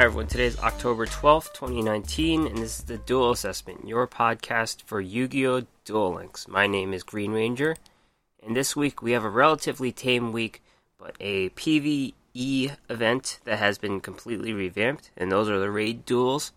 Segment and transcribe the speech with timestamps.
[0.00, 0.28] Hi, everyone.
[0.28, 5.28] Today is October 12th, 2019, and this is the Duel Assessment, your podcast for Yu
[5.28, 5.66] Gi Oh!
[5.84, 6.48] Duel Links.
[6.48, 7.76] My name is Green Ranger,
[8.42, 10.62] and this week we have a relatively tame week,
[10.98, 16.52] but a PvE event that has been completely revamped, and those are the raid duels.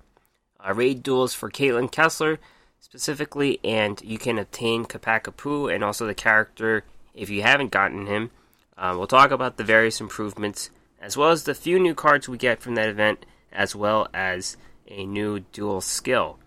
[0.66, 2.40] Uh, raid duels for Kalin Kessler
[2.80, 8.32] specifically, and you can obtain Kapakapu and also the character if you haven't gotten him.
[8.78, 10.70] Uh, we'll talk about the various improvements
[11.04, 14.58] as well as the few new cards we get from that event, as well as
[14.88, 16.40] a new dual skill.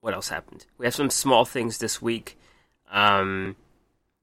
[0.00, 0.66] What else happened?
[0.78, 2.36] We have some small things this week.
[2.90, 3.56] Um,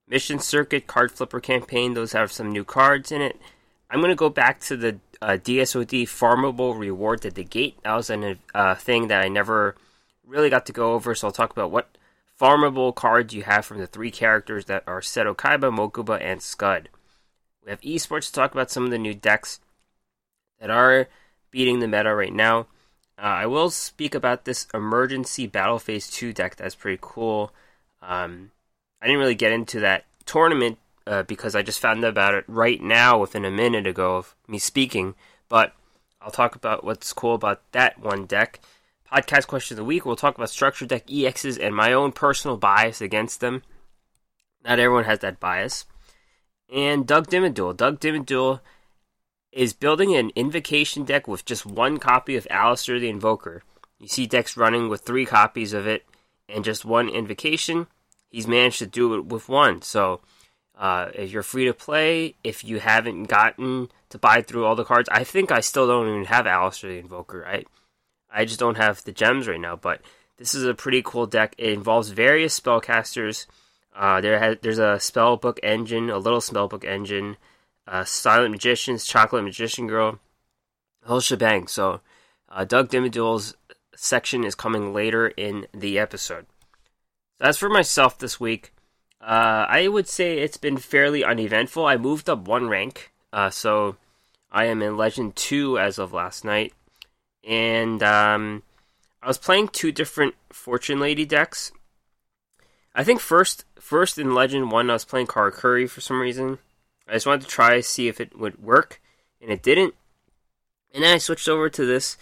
[0.07, 3.39] Mission Circuit card flipper campaign, those have some new cards in it.
[3.89, 7.77] I'm going to go back to the uh, DSOD farmable rewards at the gate.
[7.83, 9.75] That was a uh, thing that I never
[10.25, 11.97] really got to go over, so I'll talk about what
[12.39, 16.89] farmable cards you have from the three characters that are Seto Kaiba, Mokuba, and Scud.
[17.63, 19.59] We have esports to talk about some of the new decks
[20.59, 21.07] that are
[21.51, 22.67] beating the meta right now.
[23.17, 27.51] Uh, I will speak about this emergency battle phase 2 deck that's pretty cool.
[28.01, 28.51] Um,
[29.01, 32.45] I didn't really get into that tournament uh, because I just found out about it
[32.47, 35.15] right now within a minute ago of me speaking,
[35.49, 35.73] but
[36.21, 38.59] I'll talk about what's cool about that one deck.
[39.11, 42.57] Podcast question of the week, we'll talk about structure deck EXs and my own personal
[42.57, 43.63] bias against them.
[44.63, 45.85] Not everyone has that bias
[46.71, 47.75] and Doug Dimmaduel.
[47.75, 48.59] Doug Dimmaduel
[49.51, 53.63] is building an invocation deck with just one copy of Aleister the Invoker.
[53.99, 56.05] You see decks running with three copies of it
[56.47, 57.87] and just one invocation.
[58.29, 59.81] He's managed to do it with one.
[59.81, 60.21] So
[60.77, 64.85] uh, if you're free to play, if you haven't gotten to buy through all the
[64.85, 67.45] cards, I think I still don't even have Aleister the Invoker.
[67.45, 67.65] I
[68.31, 69.75] I just don't have the gems right now.
[69.75, 70.01] But
[70.37, 71.55] this is a pretty cool deck.
[71.57, 73.47] It involves various spellcasters
[73.99, 77.35] uh, there has, there's a spellbook engine, a little spellbook engine,
[77.89, 80.19] uh, Silent Magicians, Chocolate Magician Girl,
[81.03, 81.67] whole shebang.
[81.67, 82.01] So,
[82.47, 83.55] uh, Doug Dimmaduel's
[83.95, 86.45] section is coming later in the episode.
[87.39, 88.73] So as for myself this week,
[89.21, 91.85] uh, I would say it's been fairly uneventful.
[91.85, 93.97] I moved up one rank, uh, so
[94.51, 96.73] I am in Legend 2 as of last night.
[97.43, 98.63] And um,
[99.21, 101.71] I was playing two different Fortune Lady decks.
[102.93, 106.59] I think first first in Legend 1, I was playing Karakuri for some reason.
[107.09, 109.01] I just wanted to try see if it would work,
[109.41, 109.95] and it didn't.
[110.93, 112.17] And then I switched over to this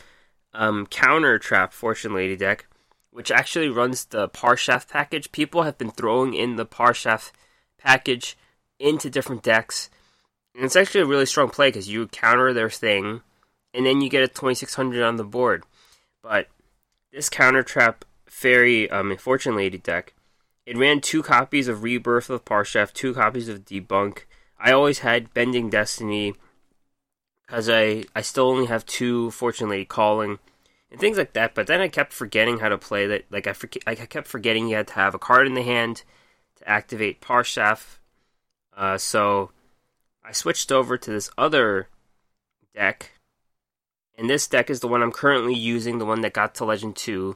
[0.54, 2.66] um, counter trap Fortune Lady deck,
[3.12, 5.32] which actually runs the Parshath package.
[5.32, 7.32] People have been throwing in the Parshath
[7.78, 8.38] package
[8.80, 9.90] into different decks,
[10.56, 13.22] and it's actually a really strong play because you counter their thing,
[13.74, 15.64] and then you get a 2600 on the board.
[16.22, 16.48] But
[17.12, 20.14] this counter trap fairy um, Fortune Lady deck
[20.68, 24.26] it ran two copies of Rebirth of Parshath, two copies of Debunk.
[24.60, 26.34] I always had Bending Destiny
[27.46, 30.40] because I, I still only have two Fortune Lady Calling
[30.92, 31.56] and things like that.
[31.56, 33.26] But then I kept forgetting how to play that.
[33.30, 36.04] Like I, forget, I kept forgetting you had to have a card in the hand
[36.58, 37.98] to activate Parshath.
[38.76, 39.52] Uh, so
[40.24, 41.88] I switched over to this other
[42.76, 43.12] deck.
[44.18, 46.96] And this deck is the one I'm currently using, the one that got to Legend
[46.96, 47.36] 2.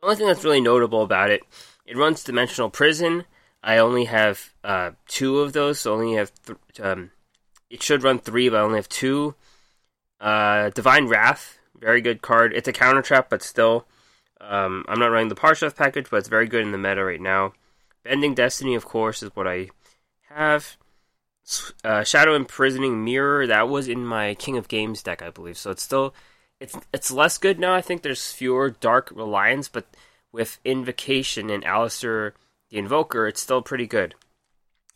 [0.00, 1.42] The only thing that's really notable about it
[1.86, 3.24] it runs Dimensional Prison.
[3.62, 7.10] I only have uh, two of those, so only have th- um,
[7.68, 9.34] it should run three, but I only have two.
[10.20, 12.52] Uh, Divine Wrath, very good card.
[12.54, 13.86] It's a counter trap, but still,
[14.40, 17.20] um, I'm not running the Parshath package, but it's very good in the meta right
[17.20, 17.52] now.
[18.02, 19.68] Bending Destiny, of course, is what I
[20.30, 20.76] have.
[21.84, 25.58] Uh, Shadow Imprisoning Mirror, that was in my King of Games deck, I believe.
[25.58, 26.14] So it's still,
[26.60, 27.74] it's it's less good now.
[27.74, 29.86] I think there's fewer Dark Reliance, but
[30.32, 32.32] with Invocation and Aleister
[32.70, 34.14] the Invoker, it's still pretty good.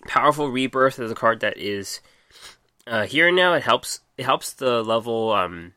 [0.06, 2.00] Powerful Rebirth is a card that is
[2.86, 3.54] uh, here now.
[3.54, 4.00] It helps.
[4.16, 5.32] It helps the level.
[5.32, 5.74] Um,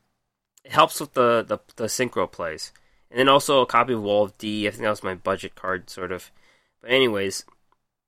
[0.64, 2.72] it helps with the, the the synchro plays,
[3.10, 4.68] and then also a copy of Wall of D.
[4.68, 6.32] I think that was my budget card, sort of.
[6.82, 7.46] But anyways,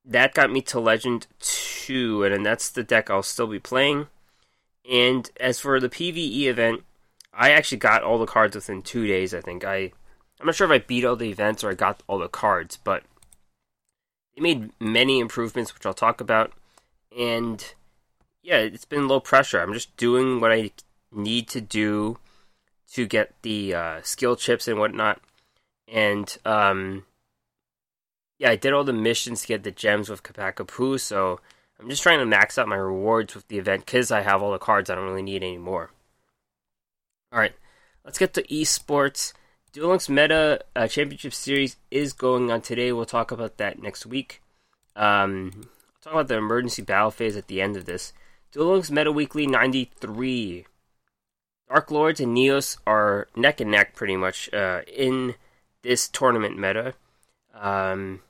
[0.04, 4.08] that got me to Legend Two, and then that's the deck I'll still be playing.
[4.90, 6.82] And as for the PVE event,
[7.32, 9.32] I actually got all the cards within two days.
[9.32, 9.92] I think I
[10.38, 12.78] I'm not sure if I beat all the events or I got all the cards,
[12.82, 13.04] but
[14.34, 16.52] they made many improvements, which I'll talk about.
[17.16, 17.74] And
[18.42, 19.60] yeah, it's been low pressure.
[19.60, 20.70] I'm just doing what I
[21.12, 22.18] need to do
[22.92, 25.20] to get the uh, skill chips and whatnot.
[25.88, 27.04] And um,
[28.38, 31.40] yeah, I did all the missions to get the gems with Kapakapu, so
[31.78, 34.52] I'm just trying to max out my rewards with the event because I have all
[34.52, 34.90] the cards.
[34.90, 35.90] I don't really need any more.
[37.32, 37.54] All right,
[38.04, 39.32] let's get to esports.
[39.72, 42.90] Duel Links Meta uh, Championship Series is going on today.
[42.90, 44.42] We'll talk about that next week.
[44.96, 48.12] Um, I'll talk about the emergency battle phase at the end of this.
[48.50, 50.66] Duel Links Meta Weekly 93.
[51.68, 55.36] Dark Lords and Neos are neck and neck pretty much uh, in
[55.82, 56.94] this tournament meta.
[57.54, 58.22] Um,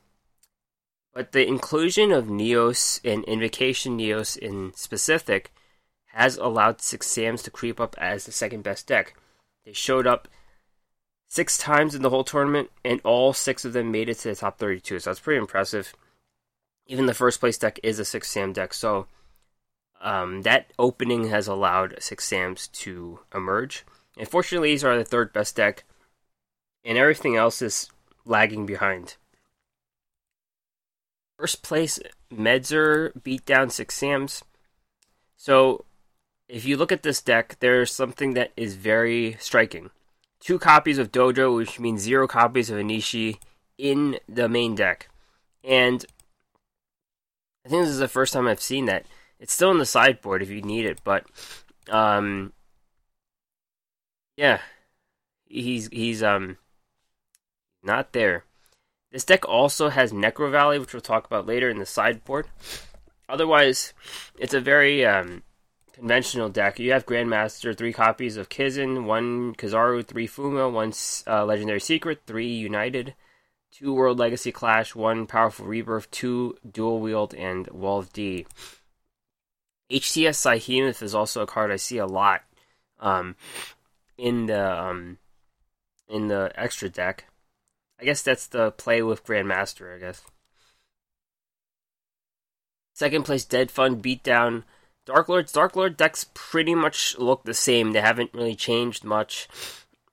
[1.14, 5.54] but the inclusion of Neos and Invocation Neos in specific
[6.12, 9.14] has allowed Six Sams to creep up as the second best deck.
[9.64, 10.28] They showed up
[11.30, 14.34] six times in the whole tournament, and all six of them made it to the
[14.34, 14.98] top 32.
[14.98, 15.94] So that's pretty impressive.
[16.86, 19.06] Even the first place deck is a six Sam deck, so
[20.00, 23.84] um, that opening has allowed six Sams to emerge.
[24.18, 25.84] Unfortunately, these are the third best deck,
[26.84, 27.88] and everything else is
[28.24, 29.16] lagging behind.
[31.38, 32.00] First place,
[32.32, 34.42] Medzer beat down six Sams.
[35.36, 35.84] So,
[36.48, 39.90] if you look at this deck, there's something that is very striking
[40.40, 43.38] two copies of Dojo, which means zero copies of Enishi
[43.78, 45.08] in the main deck.
[45.62, 46.04] And
[47.64, 49.06] I think this is the first time I've seen that.
[49.38, 51.24] It's still in the sideboard if you need it, but
[51.88, 52.52] um
[54.36, 54.60] yeah.
[55.46, 56.56] He's he's um
[57.82, 58.44] not there.
[59.12, 62.46] This deck also has Necro Valley, which we'll talk about later in the sideboard.
[63.28, 63.92] Otherwise,
[64.38, 65.42] it's a very um,
[66.00, 66.78] conventional deck.
[66.78, 70.92] You have Grandmaster, three copies of Kizan, one Kizaru, three Fuma, one
[71.26, 73.14] uh, Legendary Secret, three United,
[73.70, 78.46] two World Legacy Clash, one Powerful Rebirth, two Dual Wield, and Wall of D.
[79.92, 82.42] HTS Psyhemuth is also a card I see a lot
[82.98, 83.36] um,
[84.16, 85.18] in the um,
[86.08, 87.26] in the extra deck.
[88.00, 90.22] I guess that's the play with Grandmaster, I guess.
[92.94, 94.64] Second place, Dead Fund beat down
[95.12, 97.90] Dark Lords, Dark Lord decks pretty much look the same.
[97.90, 99.48] They haven't really changed much.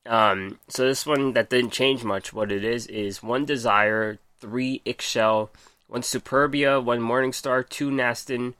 [0.07, 2.33] Um, so this one that didn't change much.
[2.33, 5.49] What it is is one Desire, three Ixchel,
[5.85, 8.55] one Superbia, one Morningstar, two Nasten,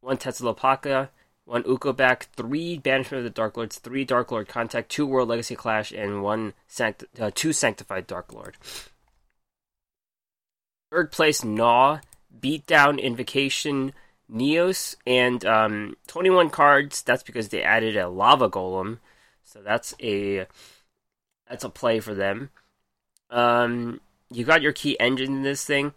[0.00, 1.10] one Tezcatlipoca,
[1.44, 5.54] one Ukobak, three Banishment of the Dark Lords, three Dark Lord Contact, two World Legacy
[5.54, 8.56] Clash, and one Sanct- uh, two Sanctified Dark Lord.
[10.90, 12.00] Third place, Gnaw,
[12.36, 13.92] Beatdown, Invocation,
[14.32, 17.02] Neos and um, 21 cards.
[17.02, 18.98] That's because they added a lava golem,
[19.44, 20.46] so that's a
[21.48, 22.50] that's a play for them.
[23.30, 25.92] Um, you got your key engine in this thing.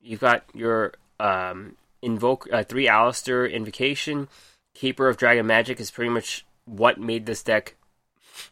[0.00, 4.28] You've got your um, invoke uh, three Aleister invocation.
[4.74, 7.76] Keeper of Dragon Magic is pretty much what made this deck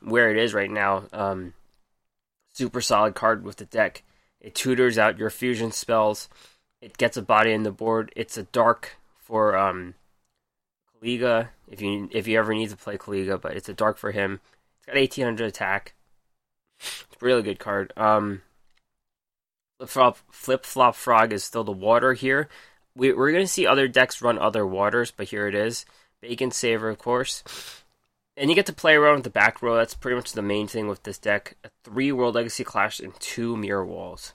[0.02, 1.04] where it is right now.
[1.12, 1.54] Um,
[2.52, 4.02] super solid card with the deck.
[4.40, 6.28] It tutors out your fusion spells.
[6.80, 8.12] It gets a body in the board.
[8.14, 9.94] It's a dark for um,
[11.02, 14.12] Caliga if you if you ever need to play Caliga, but it's a dark for
[14.12, 14.40] him.
[14.78, 15.94] It's got 1800 attack.
[16.78, 17.92] It's a really good card.
[17.96, 18.42] Um,
[19.86, 22.48] Flip Flop, Frog is still the water here.
[22.94, 25.84] We, we're going to see other decks run other waters, but here it is.
[26.20, 27.42] Bacon Saver, of course.
[28.36, 29.76] And you get to play around with the back row.
[29.76, 31.56] That's pretty much the main thing with this deck.
[31.64, 34.32] A three World Legacy Clash and two Mirror Walls.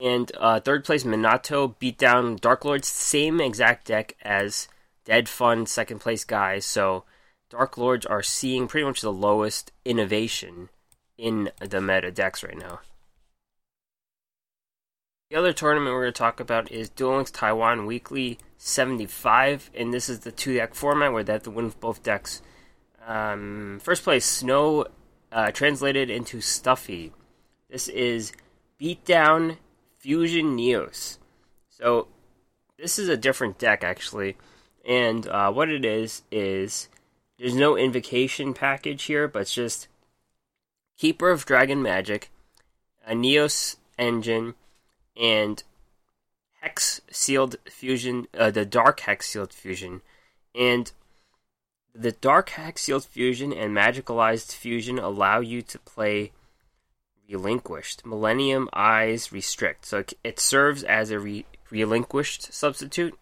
[0.00, 4.68] And uh, third place, Minato beat down Dark Lord's same exact deck as
[5.04, 6.66] Dead Fun second place guys.
[6.66, 7.04] So
[7.48, 10.68] Dark Lords are seeing pretty much the lowest innovation
[11.16, 12.80] in the meta decks right now.
[15.30, 19.92] The other tournament we're going to talk about is Duel Links Taiwan Weekly 75, and
[19.92, 22.42] this is the two deck format where they have to win both decks.
[23.04, 24.86] Um, first place, Snow,
[25.32, 27.12] uh, translated into Stuffy.
[27.68, 28.32] This is
[28.80, 29.56] Beatdown
[30.06, 31.18] Fusion Neos.
[31.68, 32.06] So
[32.78, 34.36] this is a different deck actually,
[34.88, 36.88] and uh, what it is is
[37.40, 39.88] there's no invocation package here, but it's just
[40.96, 42.30] Keeper of Dragon Magic,
[43.04, 44.54] a Neos engine,
[45.20, 45.64] and
[46.60, 50.02] Hex Sealed Fusion, uh, the Dark Hex Sealed Fusion,
[50.54, 50.92] and
[51.92, 56.30] the Dark Hex Sealed Fusion and Magicalized Fusion allow you to play
[57.28, 58.04] relinquished.
[58.06, 59.84] Millennium Eyes Restrict.
[59.84, 63.18] So it serves as a re- relinquished substitute.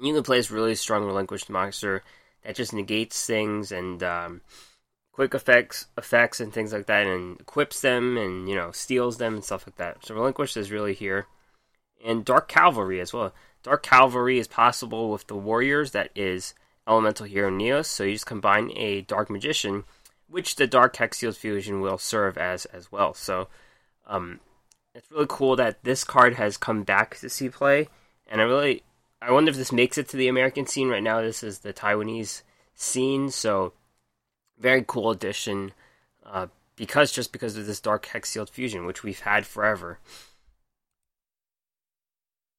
[0.00, 2.02] You can play this really strong relinquished monster
[2.44, 4.40] that just negates things and um,
[5.12, 9.34] quick effects, effects and things like that, and equips them and you know steals them
[9.34, 10.04] and stuff like that.
[10.04, 11.26] So relinquished is really here,
[12.04, 13.32] and Dark Cavalry as well.
[13.62, 15.92] Dark Cavalry is possible with the warriors.
[15.92, 16.54] That is
[16.86, 17.86] Elemental Hero Neos.
[17.86, 19.84] So you just combine a Dark Magician
[20.28, 23.14] which the Dark Hex Sealed Fusion will serve as as well.
[23.14, 23.48] So
[24.06, 24.40] um,
[24.94, 27.88] it's really cool that this card has come back to see play,
[28.26, 28.82] and I really
[29.22, 30.88] I wonder if this makes it to the American scene.
[30.88, 32.42] Right now, this is the Taiwanese
[32.74, 33.72] scene, so
[34.58, 35.72] very cool addition.
[36.24, 39.98] Uh, because just because of this Dark Hex Sealed Fusion, which we've had forever.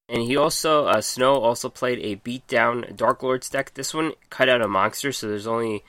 [0.08, 3.74] And he also, uh, Snow also played a beatdown Dark Lords deck.
[3.74, 5.84] This one cut out a monster, so there's only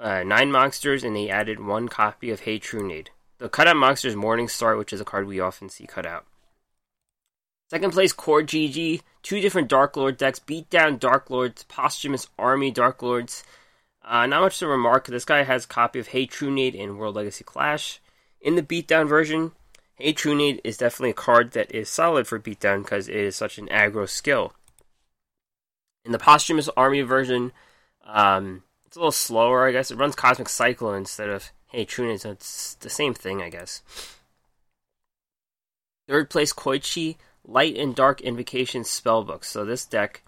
[0.00, 3.10] uh, nine monsters, and they added one copy of Hey Trunade.
[3.38, 6.26] The cutout monster is Morningstar, which is a card we often see cut out.
[7.70, 9.02] Second place, Core GG.
[9.22, 10.38] Two different Dark Lord decks.
[10.38, 13.44] Beat down Dark Lords, Posthumous Army Dark Lords.
[14.02, 15.06] Uh, not much to remark.
[15.06, 18.00] This guy has a copy of Hey Trunade in World Legacy Clash.
[18.40, 19.52] In the beatdown version,
[19.96, 23.58] Hey Trunade is definitely a card that is solid for beatdown because it is such
[23.58, 24.54] an aggro skill.
[26.04, 27.52] In the Posthumous Army version,
[28.06, 28.62] um,
[28.98, 29.90] a little slower, I guess.
[29.90, 33.82] It runs Cosmic Cyclone instead of Hey Trunade, so it's the same thing, I guess.
[36.08, 39.44] Third place, Koichi Light and Dark Invocation Spellbook.
[39.44, 40.22] So this deck,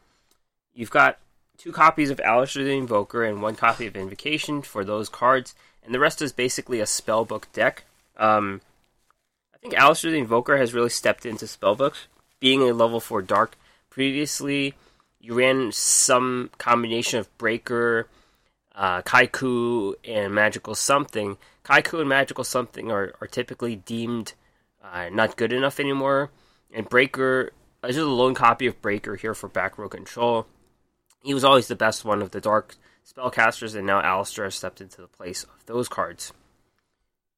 [0.72, 1.18] you've got
[1.58, 5.92] two copies of Aleister the Invoker and one copy of Invocation for those cards, and
[5.92, 7.84] the rest is basically a spellbook deck.
[8.16, 8.60] Um,
[9.54, 12.06] I think Aleister the Invoker has really stepped into spellbooks,
[12.38, 13.56] being a level 4 Dark.
[13.88, 14.74] Previously,
[15.18, 18.06] you ran some combination of Breaker,
[18.74, 21.36] uh, Kycoo, and Magical Something.
[21.64, 24.34] Kycoo and Magical Something are, are typically deemed
[24.82, 26.30] uh, not good enough anymore
[26.72, 30.46] and Breaker, this is a lone copy of Breaker here for back row control.
[31.22, 34.80] He was always the best one of the dark spellcasters, and now Aleister has stepped
[34.80, 36.32] into the place of those cards.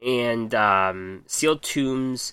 [0.05, 2.33] And um, Sealed Tombs,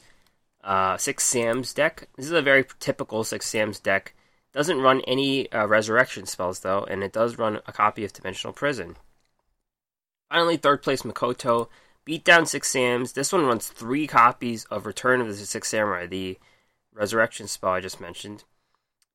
[0.64, 2.08] uh, Six Sams deck.
[2.16, 4.14] This is a very typical Six Sams deck.
[4.52, 8.54] Doesn't run any uh, resurrection spells though, and it does run a copy of Dimensional
[8.54, 8.96] Prison.
[10.30, 11.70] Finally, third place Mikoto.
[12.06, 13.14] Beat down Six Sams.
[13.14, 16.40] This one runs three copies of Return of the Six Samurai, the
[16.94, 18.44] resurrection spell I just mentioned.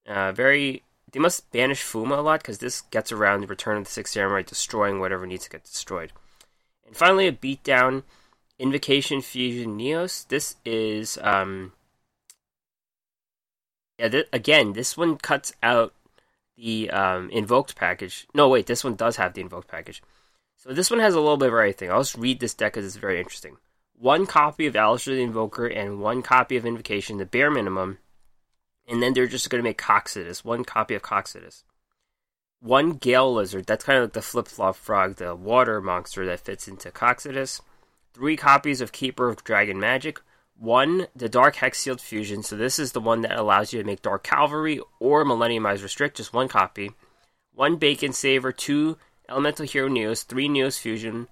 [0.07, 0.85] Uh, very.
[1.11, 4.13] They must banish Fuma a lot because this gets around the Return of the Six
[4.13, 6.13] Samurai, destroying whatever needs to get destroyed.
[6.87, 8.03] And finally, a beatdown
[8.59, 10.29] Invocation Fusion Neos.
[10.29, 11.19] This is.
[11.21, 11.73] Um,
[13.99, 15.93] yeah, th- again, this one cuts out
[16.57, 18.27] the um, invoked package.
[18.35, 20.03] No, wait, this one does have the invoked package.
[20.57, 21.91] So this one has a little bit of everything.
[21.91, 23.57] I'll just read this deck because it's very interesting
[23.99, 27.99] one copy of Aleister the Invoker and one copy of Invocation, the bare minimum.
[28.87, 31.65] And then they're just going to make Cocytus, one copy of Cocytus.
[32.61, 36.41] One Gale Lizard, that's kind of like the flip flop frog, the water monster that
[36.41, 37.61] fits into Cocytus.
[38.13, 40.21] Three copies of Keeper of Dragon Magic.
[40.57, 43.87] One, the Dark Hex Sealed Fusion, so this is the one that allows you to
[43.87, 46.93] make Dark Cavalry or Millennium Eyes Restrict, just one copy.
[47.53, 48.97] One Bacon Saver, two
[49.29, 51.29] Elemental Hero Neos, three Neos Fusion,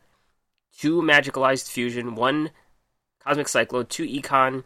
[0.78, 2.50] two Magicalized Fusion, one
[3.20, 4.64] Cosmic Cyclone, two Econ,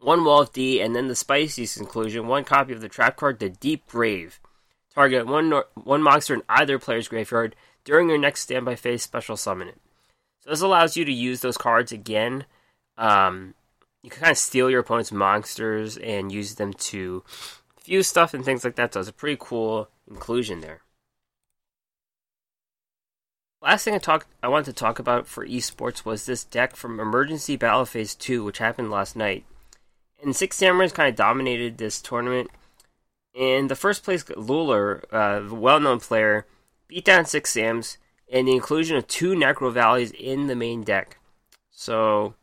[0.00, 3.38] one Wall of D, and then the Spicy's inclusion, one copy of the trap card,
[3.38, 4.40] the Deep Grave.
[4.94, 9.02] Target one one monster in either player's graveyard during your next standby phase.
[9.02, 9.80] Special summon it.
[10.40, 12.44] So this allows you to use those cards again.
[12.96, 13.54] Um,
[14.04, 17.24] you can kind of steal your opponent's monsters and use them to
[17.80, 18.92] fuse stuff and things like that.
[18.92, 20.82] So it's a pretty cool inclusion there.
[23.62, 27.00] Last thing I talked I wanted to talk about for esports was this deck from
[27.00, 29.46] Emergency Battle Phase 2, which happened last night.
[30.22, 32.50] And Six Samurais kind of dominated this tournament.
[33.34, 36.46] And the first place, Luller, uh, the well known player,
[36.88, 37.96] beat down Six Sams
[38.30, 41.16] and the inclusion of two Necro Valleys in the main deck.
[41.70, 42.34] So,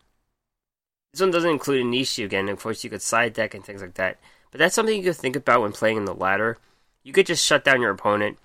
[1.12, 2.50] this one doesn't include Enishi again.
[2.50, 4.18] Of course, you could side deck and things like that.
[4.52, 6.58] But that's something you could think about when playing in the ladder.
[7.04, 8.38] You could just shut down your opponent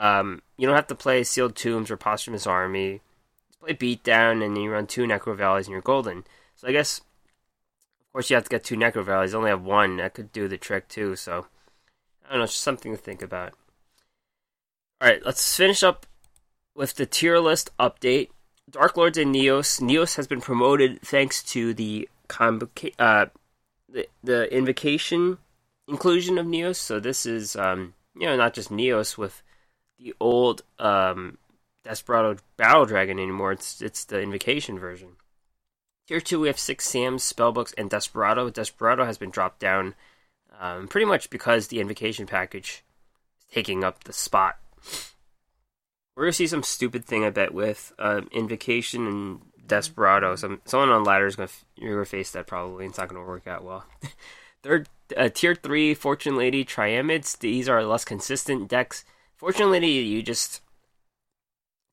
[0.00, 3.02] um, you don't have to play Sealed Tombs or Posthumous Army.
[3.48, 6.24] Just play Beatdown, and then you run two Necro Valleys, and you're golden.
[6.56, 9.34] So I guess, of course, you have to get two Necro Valleys.
[9.34, 9.98] Only have one.
[9.98, 11.16] That could do the trick too.
[11.16, 11.46] So
[12.24, 12.44] I don't know.
[12.44, 13.52] It's just something to think about.
[15.02, 16.06] All right, let's finish up
[16.74, 18.30] with the tier list update.
[18.70, 19.80] Dark Lords and Neos.
[19.80, 23.26] Neos has been promoted thanks to the convoca- uh,
[23.88, 25.38] the, the invocation
[25.88, 26.76] inclusion of Neos.
[26.76, 29.42] So this is um, you know not just Neos with
[29.98, 31.38] the old um,
[31.84, 33.52] Desperado Battle Dragon anymore.
[33.52, 35.16] It's it's the Invocation version.
[36.06, 38.50] Tier two, we have six Sam's spellbooks and Desperado.
[38.50, 39.94] Desperado has been dropped down,
[40.58, 42.84] um, pretty much because the Invocation package
[43.38, 44.58] is taking up the spot.
[46.20, 50.36] We're gonna see some stupid thing, I bet, with uh, Invocation and Desperado.
[50.36, 52.84] Some someone on ladder is gonna you're gonna face that probably.
[52.84, 53.86] It's not gonna work out well.
[54.62, 57.38] Third, uh, tier three, Fortune Lady Triamids.
[57.38, 59.06] These are less consistent decks
[59.40, 60.60] Fortunately, you just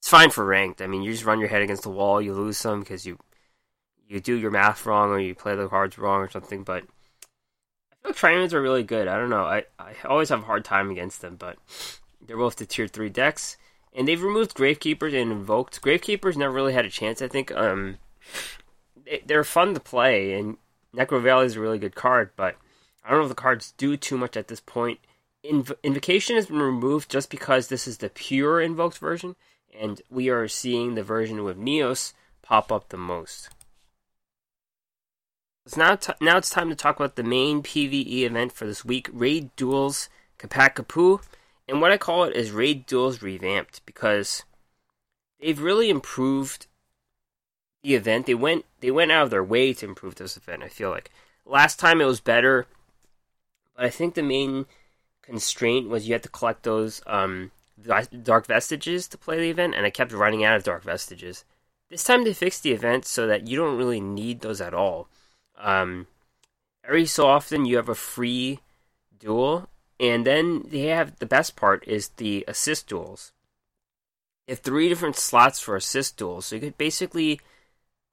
[0.01, 0.81] it's fine for ranked.
[0.81, 3.17] I mean, you just run your head against the wall, you lose some because you
[4.05, 6.65] you do your math wrong or you play the cards wrong or something.
[6.65, 6.83] But
[8.03, 9.07] I feel Triamids are really good.
[9.07, 9.45] I don't know.
[9.45, 11.55] I I always have a hard time against them, but
[12.19, 13.55] they're both the tier three decks,
[13.97, 15.81] and they've removed Gravekeepers and invoked.
[15.81, 17.21] Gravekeepers never really had a chance.
[17.21, 17.97] I think um
[19.03, 20.57] they, they're fun to play, and
[20.95, 22.55] Necro Valley is a really good card, but
[23.03, 24.99] I don't know if the cards do too much at this point.
[25.43, 29.35] Inv- Invocation has been removed just because this is the pure invoked version,
[29.77, 33.49] and we are seeing the version with Neos pop up the most.
[35.65, 38.85] So now, t- now it's time to talk about the main PVE event for this
[38.85, 41.21] week Raid Duels Kapakapu.
[41.67, 44.43] And what I call it is Raid Duels Revamped because
[45.39, 46.67] they've really improved
[47.83, 48.25] the event.
[48.25, 50.63] They went they went out of their way to improve this event.
[50.63, 51.11] I feel like
[51.45, 52.67] last time it was better,
[53.75, 54.65] but I think the main
[55.21, 57.51] constraint was you had to collect those um,
[58.23, 61.43] dark vestiges to play the event, and I kept running out of dark vestiges.
[61.89, 65.07] This time they fixed the event so that you don't really need those at all.
[65.57, 66.07] Um,
[66.83, 68.59] every so often you have a free
[69.17, 73.31] duel, and then they have the best part is the assist duels.
[74.45, 77.41] They have three different slots for assist duels, so you could basically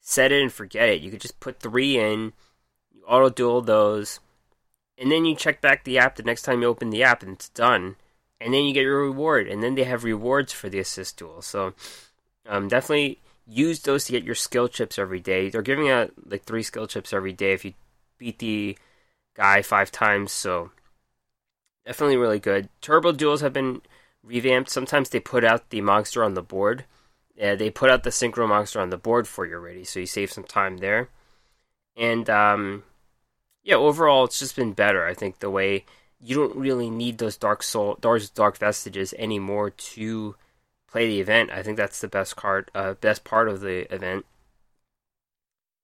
[0.00, 1.00] set it and forget it.
[1.00, 2.32] You could just put three in,
[2.92, 4.20] you auto duel those,
[4.98, 7.32] and then you check back the app the next time you open the app, and
[7.32, 7.96] it's done.
[8.40, 11.40] And then you get your reward, and then they have rewards for the assist duel.
[11.40, 11.74] So
[12.46, 15.48] um, definitely use those to get your skill chips every day.
[15.48, 17.74] They're giving out like three skill chips every day if you
[18.18, 18.76] beat the
[19.34, 20.32] guy five times.
[20.32, 20.70] So
[21.86, 22.68] definitely really good.
[22.80, 23.82] Turbo duels have been
[24.22, 24.70] revamped.
[24.70, 26.84] Sometimes they put out the monster on the board.
[27.36, 30.06] Yeah, they put out the synchro monster on the board for you already, so you
[30.06, 31.08] save some time there.
[31.96, 32.84] And um,
[33.62, 35.06] yeah, overall, it's just been better.
[35.06, 35.84] I think the way
[36.20, 40.36] you don't really need those dark soul, those dark vestiges anymore to
[40.88, 41.50] play the event.
[41.50, 44.24] I think that's the best card, uh, best part of the event.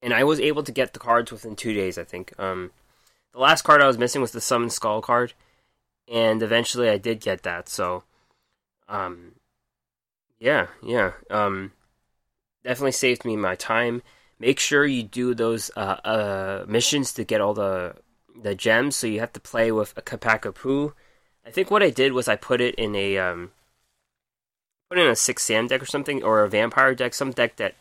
[0.02, 1.98] And I was able to get the cards within two days.
[1.98, 2.32] I think.
[2.38, 2.70] Um,
[3.32, 5.34] the last card I was missing was the Summon Skull card,
[6.10, 7.68] and eventually I did get that.
[7.68, 8.02] So,
[8.88, 9.36] um,
[10.38, 11.72] yeah, yeah, um,
[12.64, 14.02] definitely saved me my time.
[14.38, 17.94] Make sure you do those uh, uh, missions to get all the
[18.42, 18.96] the gems.
[18.96, 20.94] So you have to play with a Kapakapu.
[21.46, 23.52] I think what I did was I put it in a um,
[24.88, 27.74] put in a six Sam deck or something, or a vampire deck, some deck that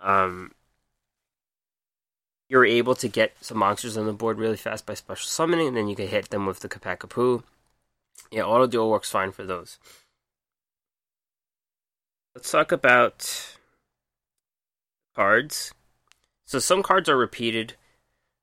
[0.00, 0.52] um,
[2.48, 5.76] you're able to get some monsters on the board really fast by special summoning, and
[5.76, 7.42] then you can hit them with the Kapakapu.
[8.30, 9.78] Yeah, auto duel works fine for those.
[12.34, 13.56] Let's talk about
[15.14, 15.72] cards.
[16.44, 17.74] So some cards are repeated.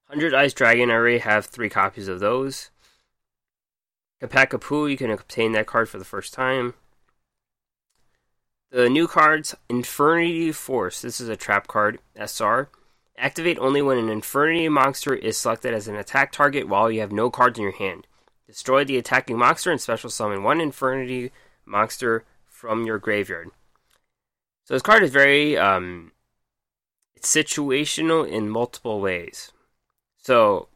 [0.09, 2.71] Hundred Eyes Dragon, I already have three copies of those.
[4.21, 6.73] Kapakapu, you can obtain that card for the first time.
[8.71, 11.01] The new cards, Infernity Force.
[11.01, 12.69] This is a trap card, SR.
[13.17, 17.11] Activate only when an Infernity monster is selected as an attack target while you have
[17.11, 18.07] no cards in your hand.
[18.53, 21.31] Destroy the attacking monster and special summon one Infernity
[21.65, 23.49] monster from your graveyard.
[24.63, 26.11] So this card is very um,
[27.15, 29.51] it's situational in multiple ways.
[30.17, 30.67] So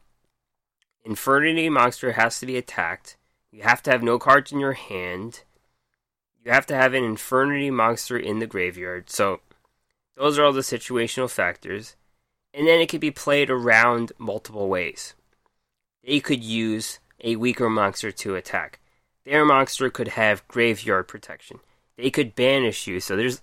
[1.05, 3.15] Infernity monster has to be attacked.
[3.51, 5.43] You have to have no cards in your hand
[6.47, 9.09] you have to have an Infernity monster in the graveyard.
[9.09, 9.41] So
[10.15, 11.97] those are all the situational factors.
[12.53, 15.13] And then it could be played around multiple ways.
[16.05, 18.79] They could use a weaker monster to attack.
[19.25, 21.59] Their monster could have graveyard protection.
[21.97, 22.99] They could banish you.
[22.99, 23.41] So there's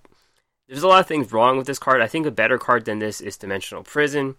[0.68, 2.00] there's a lot of things wrong with this card.
[2.00, 4.37] I think a better card than this is Dimensional Prison.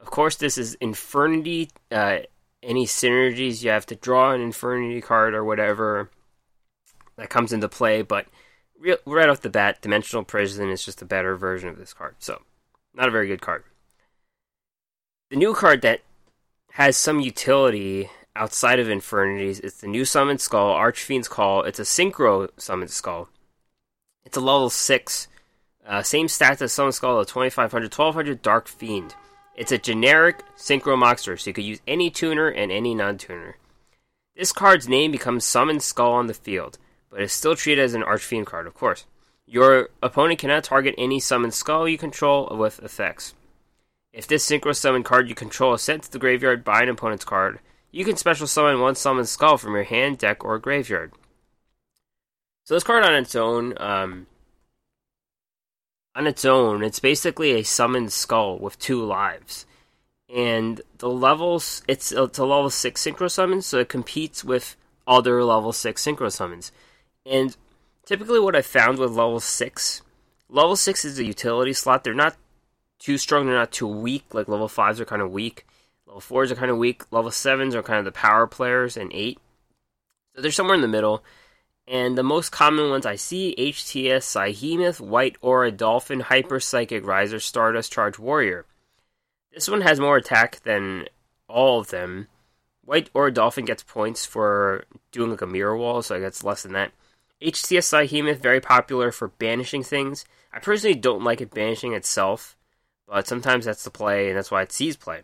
[0.00, 1.68] Of course, this is Infernity.
[1.90, 2.20] Uh,
[2.62, 6.10] any synergies you have to draw an Infernity card or whatever
[7.16, 8.26] that comes into play, but
[9.04, 12.16] right off the bat, Dimensional Prison is just a better version of this card.
[12.18, 12.42] So,
[12.94, 13.64] not a very good card.
[15.30, 16.00] The new card that
[16.72, 21.62] has some utility outside of Infernities It's the new Summoned Skull, Archfiend's Call.
[21.62, 23.28] It's a Synchro Summoned Skull.
[24.24, 25.28] It's a level 6.
[25.86, 29.14] Uh, same stats as Summoned Skull, a 2500, 1200 Dark Fiend.
[29.56, 33.56] It's a generic Synchro monster, so you could use any tuner and any non tuner.
[34.36, 36.78] This card's name becomes Summoned Skull on the field
[37.12, 39.04] but is still treated as an Archfiend card, of course.
[39.46, 43.34] Your opponent cannot target any summoned skull you control with effects.
[44.14, 47.24] If this synchro summon card you control is sent to the graveyard by an opponent's
[47.24, 47.60] card,
[47.92, 51.12] you can special summon one summoned skull from your hand, deck, or graveyard.
[52.64, 54.26] So this card on its own, um,
[56.14, 59.66] on its own, it's basically a summoned skull with two lives.
[60.34, 64.76] And the levels, it's, it's a level 6 synchro summon, so it competes with
[65.06, 66.72] other level 6 synchro summons.
[67.26, 67.56] And
[68.04, 70.02] typically, what I found with level six,
[70.48, 72.04] level six is a utility slot.
[72.04, 72.36] They're not
[72.98, 73.46] too strong.
[73.46, 74.34] They're not too weak.
[74.34, 75.66] Like level fives are kind of weak.
[76.12, 77.10] Level fours are kind of weak.
[77.10, 79.38] Level sevens are kind of the power players, and eight.
[80.36, 81.24] So they're somewhere in the middle.
[81.88, 87.40] And the most common ones I see HTS, Psyhemuth, White Aura, Dolphin, Hyper Psychic Riser,
[87.40, 88.66] Stardust, Charge Warrior.
[89.54, 91.06] This one has more attack than
[91.48, 92.28] all of them,
[92.84, 96.62] White or Dolphin gets points for doing like a mirror wall, so it gets less
[96.62, 96.92] than that.
[97.40, 100.26] HTS Hemoth, very popular for banishing things.
[100.52, 102.54] I personally don't like it banishing itself,
[103.08, 105.22] but sometimes that's the play, and that's why it sees play.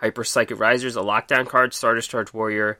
[0.00, 2.78] Hyper Psychic Risers, a lockdown card, Starter Charge Warrior.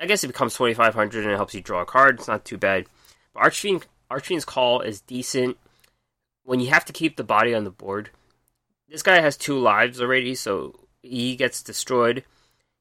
[0.00, 2.18] I guess it becomes 2500 and it helps you draw a card.
[2.18, 2.86] It's not too bad.
[3.34, 5.58] But Archfiend, Archfiend's Call is decent
[6.44, 8.10] when you have to keep the body on the board.
[8.88, 12.24] This guy has two lives already, so he gets destroyed.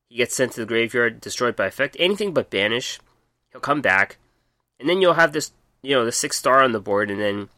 [0.07, 1.97] He gets sent to the graveyard, destroyed by effect.
[1.99, 2.99] Anything but banish.
[3.51, 4.17] He'll come back.
[4.79, 7.49] And then you'll have this, you know, the six star on the board, and then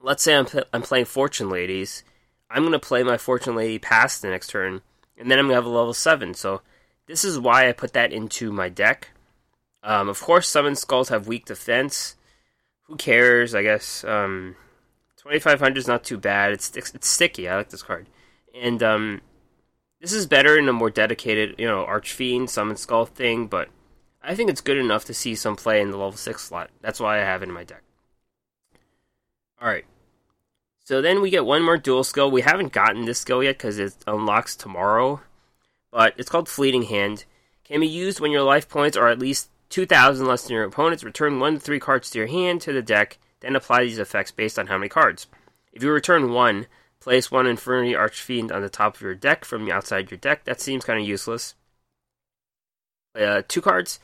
[0.00, 2.04] let's say I'm, I'm playing Fortune Ladies.
[2.50, 4.82] I'm going to play my Fortune Lady past the next turn,
[5.18, 6.34] and then I'm going to have a level 7.
[6.34, 6.62] So
[7.06, 9.10] this is why I put that into my deck.
[9.82, 12.16] Um, of course, Summon Skulls have weak defense.
[12.84, 14.04] Who cares, I guess.
[14.04, 14.56] Um,
[15.18, 16.52] 2500 is not too bad.
[16.52, 17.48] It's, it's sticky.
[17.48, 18.08] I like this card.
[18.54, 19.20] And um,
[20.00, 23.68] this is better in a more dedicated, you know, Archfiend, Summon Skull thing, but
[24.22, 26.70] I think it's good enough to see some play in the level 6 slot.
[26.80, 27.82] That's why I have it in my deck.
[29.60, 29.86] Alright.
[30.84, 32.30] So then we get one more dual skill.
[32.30, 35.20] We haven't gotten this skill yet because it unlocks tomorrow,
[35.90, 37.24] but it's called Fleeting Hand.
[37.64, 41.02] Can be used when your life points are at least 2,000 less than your opponent's.
[41.02, 44.30] Return 1 to 3 cards to your hand to the deck, then apply these effects
[44.30, 45.26] based on how many cards.
[45.72, 46.66] If you return 1,
[47.00, 50.44] place 1 Infernity Archfiend on the top of your deck from outside your deck.
[50.44, 51.54] That seems kind of useless.
[53.18, 54.00] Uh, 2 cards,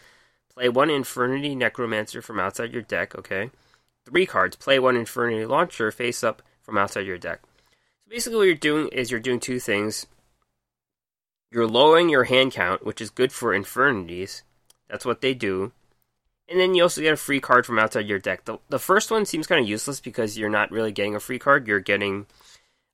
[0.55, 3.51] Play one Infernity Necromancer from outside your deck, okay?
[4.05, 4.57] Three cards.
[4.57, 7.41] Play one Infernity Launcher face up from outside your deck.
[8.05, 10.07] So basically, what you're doing is you're doing two things.
[11.51, 14.43] You're lowering your hand count, which is good for Infernities.
[14.89, 15.73] That's what they do.
[16.49, 18.45] And then you also get a free card from outside your deck.
[18.45, 21.39] The, the first one seems kind of useless because you're not really getting a free
[21.39, 21.67] card.
[21.69, 22.27] You're getting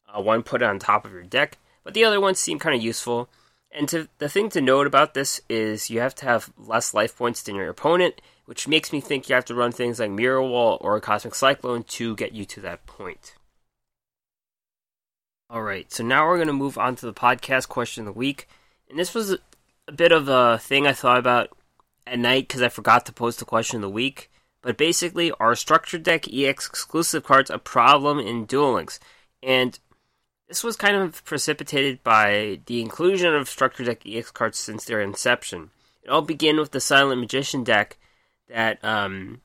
[0.06, 1.58] uh, one put on top of your deck.
[1.82, 3.30] But the other ones seem kind of useful
[3.76, 7.16] and to, the thing to note about this is you have to have less life
[7.16, 10.44] points than your opponent, which makes me think you have to run things like Mirror
[10.44, 13.34] Wall or Cosmic Cyclone to get you to that point.
[15.48, 18.48] Alright, so now we're going to move on to the podcast question of the week.
[18.90, 19.36] And this was
[19.86, 21.56] a bit of a thing I thought about
[22.04, 24.28] at night because I forgot to post the question of the week.
[24.60, 28.98] But basically, are Structure Deck EX exclusive cards a problem in Duel Links?
[29.40, 29.78] And
[30.48, 35.00] this was kind of precipitated by the inclusion of Structure Deck EX cards since their
[35.00, 35.70] inception.
[36.02, 37.98] It all began with the Silent Magician deck
[38.48, 39.42] that um,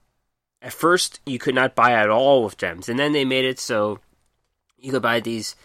[0.64, 3.60] at first you could not buy at all with gems, and then they made it
[3.60, 4.00] so
[4.80, 5.56] you could buy these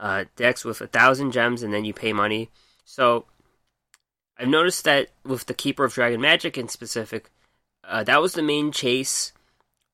[0.00, 2.50] uh, decks with a thousand gems, and then you pay money.
[2.84, 3.26] So
[4.36, 7.30] I've noticed that with the Keeper of Dragon Magic in specific,
[7.84, 9.32] uh, that was the main chase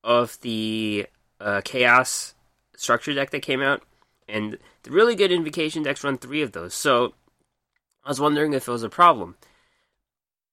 [0.03, 1.05] of the
[1.39, 2.33] uh, Chaos
[2.75, 3.83] structure deck that came out
[4.27, 6.73] and the really good invocation decks run three of those.
[6.73, 7.13] So
[8.03, 9.35] I was wondering if it was a problem.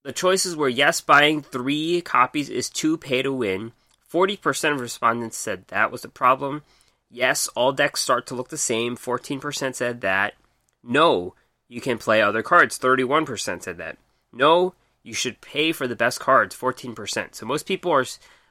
[0.04, 3.72] The choices were yes, buying three copies is too pay to win.
[4.12, 6.62] 40% of respondents said that was a problem.
[7.10, 8.96] Yes, all decks start to look the same.
[8.96, 10.34] 14% said that.
[10.82, 11.34] No,
[11.68, 12.78] you can play other cards.
[12.78, 13.98] 31% said that.
[14.32, 16.56] No, you should pay for the best cards.
[16.56, 17.34] 14%.
[17.34, 18.04] So most people are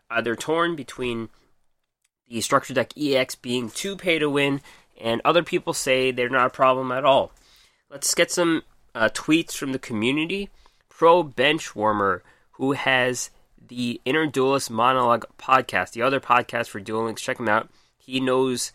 [0.09, 1.29] either torn between
[2.27, 4.61] the structure deck EX being too pay to win
[4.99, 7.31] and other people say they're not a problem at all.
[7.89, 8.63] Let's get some
[8.95, 10.49] uh, tweets from the community.
[10.89, 13.29] Pro Benchwarmer, who has
[13.67, 17.69] the Inner Duelist Monologue podcast, the other podcast for Duel Links, check him out.
[18.05, 18.71] He knows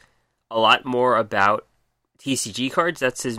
[0.51, 1.67] a lot more about
[2.19, 3.01] TCG cards.
[3.01, 3.39] That's his.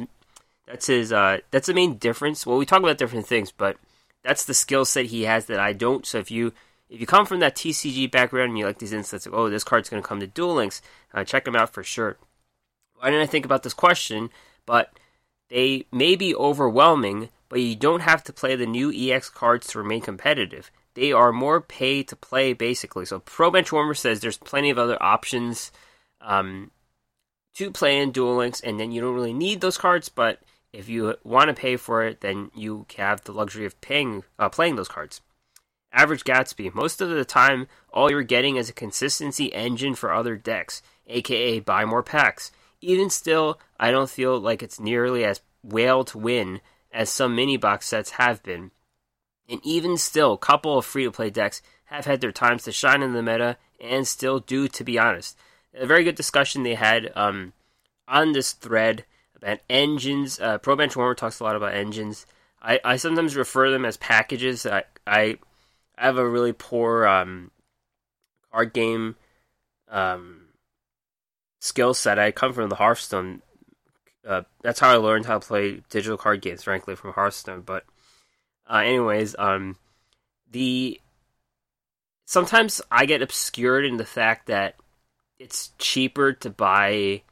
[0.67, 1.11] That's his.
[1.11, 2.45] Uh, that's the main difference.
[2.45, 3.77] Well, we talk about different things, but
[4.23, 6.05] that's the skill set he has that I don't.
[6.05, 6.53] So if you
[6.89, 9.63] if you come from that TCG background and you like these instances, like, oh, this
[9.63, 10.81] card's going to come to Duel Links,
[11.13, 12.17] uh, check him out for sure
[12.99, 14.29] why didn't I think about this question?
[14.65, 14.91] But
[15.49, 19.79] they may be overwhelming, but you don't have to play the new EX cards to
[19.79, 20.69] remain competitive.
[20.95, 23.05] They are more pay to play, basically.
[23.05, 25.71] So Pro Benchwarmer says there's plenty of other options
[26.21, 26.71] um,
[27.55, 30.39] to play in Duel Links, and then you don't really need those cards, but
[30.73, 34.49] if you want to pay for it, then you have the luxury of paying uh,
[34.49, 35.21] playing those cards.
[35.91, 36.73] Average Gatsby.
[36.75, 41.59] Most of the time, all you're getting is a consistency engine for other decks, aka
[41.59, 46.61] buy more packs even still, I don't feel like it's nearly as whale to win
[46.91, 48.71] as some mini box sets have been.
[49.49, 52.71] And even still, a couple of free to play decks have had their times to
[52.71, 55.37] shine in the meta and still do, to be honest.
[55.73, 57.53] A very good discussion they had um,
[58.07, 60.39] on this thread about engines.
[60.39, 62.25] Uh, Pro Benchwarmer talks a lot about engines.
[62.61, 64.65] I, I sometimes refer them as packages.
[64.65, 65.37] I, I,
[65.97, 67.51] I have a really poor um,
[68.51, 69.15] card game
[69.89, 70.47] um,
[71.59, 72.19] skill set.
[72.19, 73.41] I come from the Hearthstone.
[74.27, 77.61] Uh, that's how I learned how to play digital card games, frankly, from Hearthstone.
[77.61, 77.85] But
[78.69, 79.77] Uh, anyways, um,
[80.51, 81.01] the
[82.25, 84.75] sometimes I get obscured in the fact that
[85.39, 87.23] it's cheaper to buy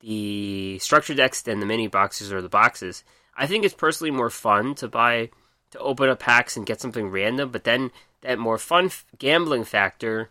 [0.00, 3.04] the structure decks than the mini boxes or the boxes.
[3.36, 5.30] I think it's personally more fun to buy
[5.70, 9.64] to open up packs and get something random, but then that more fun f- gambling
[9.64, 10.28] factor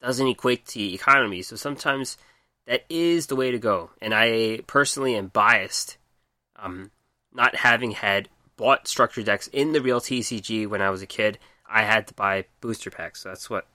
[0.00, 1.42] doesn't equate to economy.
[1.42, 2.16] So sometimes
[2.66, 3.90] that is the way to go.
[4.00, 5.96] And I personally am biased,
[6.56, 6.92] um,
[7.32, 11.38] not having had bought structure decks in the real TCG when I was a kid.
[11.68, 13.22] I had to buy booster packs.
[13.22, 13.66] So that's what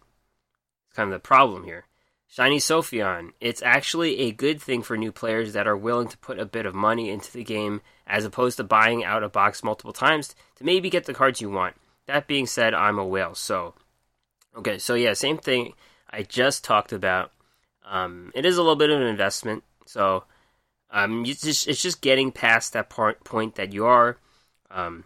[0.87, 1.85] it's kind of the problem here.
[2.27, 3.31] Shiny Sophion.
[3.41, 6.67] It's actually a good thing for new players that are willing to put a bit
[6.67, 10.63] of money into the game as opposed to buying out a box multiple times to
[10.63, 11.75] maybe get the cards you want.
[12.05, 13.73] That being said, I'm a whale, so.
[14.55, 15.73] Okay, so yeah, same thing
[16.09, 17.31] I just talked about.
[17.85, 20.23] Um, it is a little bit of an investment, so
[20.91, 24.17] um, just, it's just getting past that part, point that you are
[24.71, 25.03] um,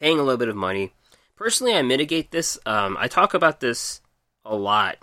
[0.00, 0.92] paying a little bit of money.
[1.36, 2.58] Personally, I mitigate this.
[2.64, 4.00] Um, I talk about this
[4.44, 4.98] a lot.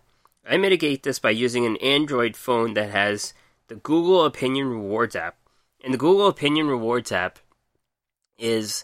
[0.47, 3.34] I mitigate this by using an Android phone that has
[3.67, 5.38] the Google Opinion Rewards app.
[5.84, 7.39] And the Google Opinion Rewards app
[8.38, 8.84] is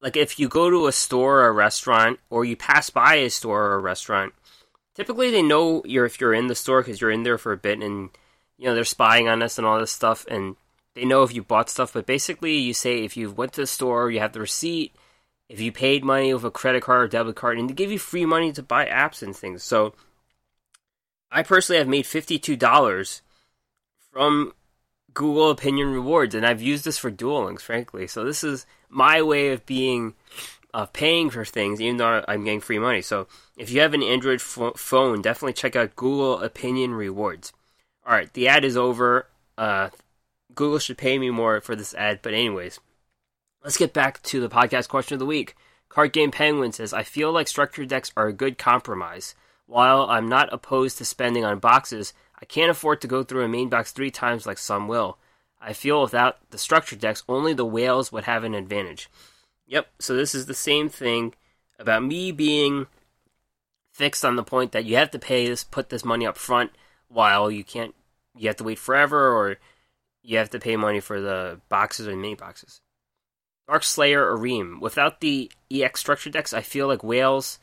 [0.00, 3.30] like if you go to a store or a restaurant or you pass by a
[3.30, 4.34] store or a restaurant,
[4.94, 7.56] typically they know you're if you're in the store because you're in there for a
[7.56, 8.10] bit and
[8.58, 10.56] you know they're spying on us and all this stuff and
[10.96, 13.66] they know if you bought stuff but basically you say if you went to the
[13.66, 14.94] store you have the receipt
[15.48, 17.98] if you paid money with a credit card or debit card and they give you
[17.98, 19.94] free money to buy apps and things so
[21.30, 23.20] i personally have made $52
[24.10, 24.52] from
[25.14, 29.22] google opinion rewards and i've used this for duel links frankly so this is my
[29.22, 30.14] way of being
[30.76, 33.00] of paying for things, even though I'm getting free money.
[33.00, 37.54] So if you have an Android phone, definitely check out Google Opinion Rewards.
[38.06, 39.26] All right, the ad is over.
[39.56, 39.88] Uh,
[40.56, 42.80] Google should pay me more for this ad, but anyways,
[43.62, 45.54] let's get back to the podcast question of the week.
[45.88, 49.34] Card Game Penguin says, I feel like structured decks are a good compromise.
[49.66, 53.48] While I'm not opposed to spending on boxes, I can't afford to go through a
[53.48, 55.18] main box three times like some will.
[55.60, 59.08] I feel without the structured decks, only the whales would have an advantage.
[59.66, 59.88] Yep.
[59.98, 61.34] So this is the same thing
[61.78, 62.86] about me being
[63.90, 66.72] fixed on the point that you have to pay this, put this money up front,
[67.08, 67.94] while you can't.
[68.36, 69.56] You have to wait forever, or
[70.26, 72.80] you have to pay money for the boxes or mini boxes.
[73.68, 74.80] Dark Slayer Areem.
[74.80, 77.58] Without the EX structure decks, I feel like Whales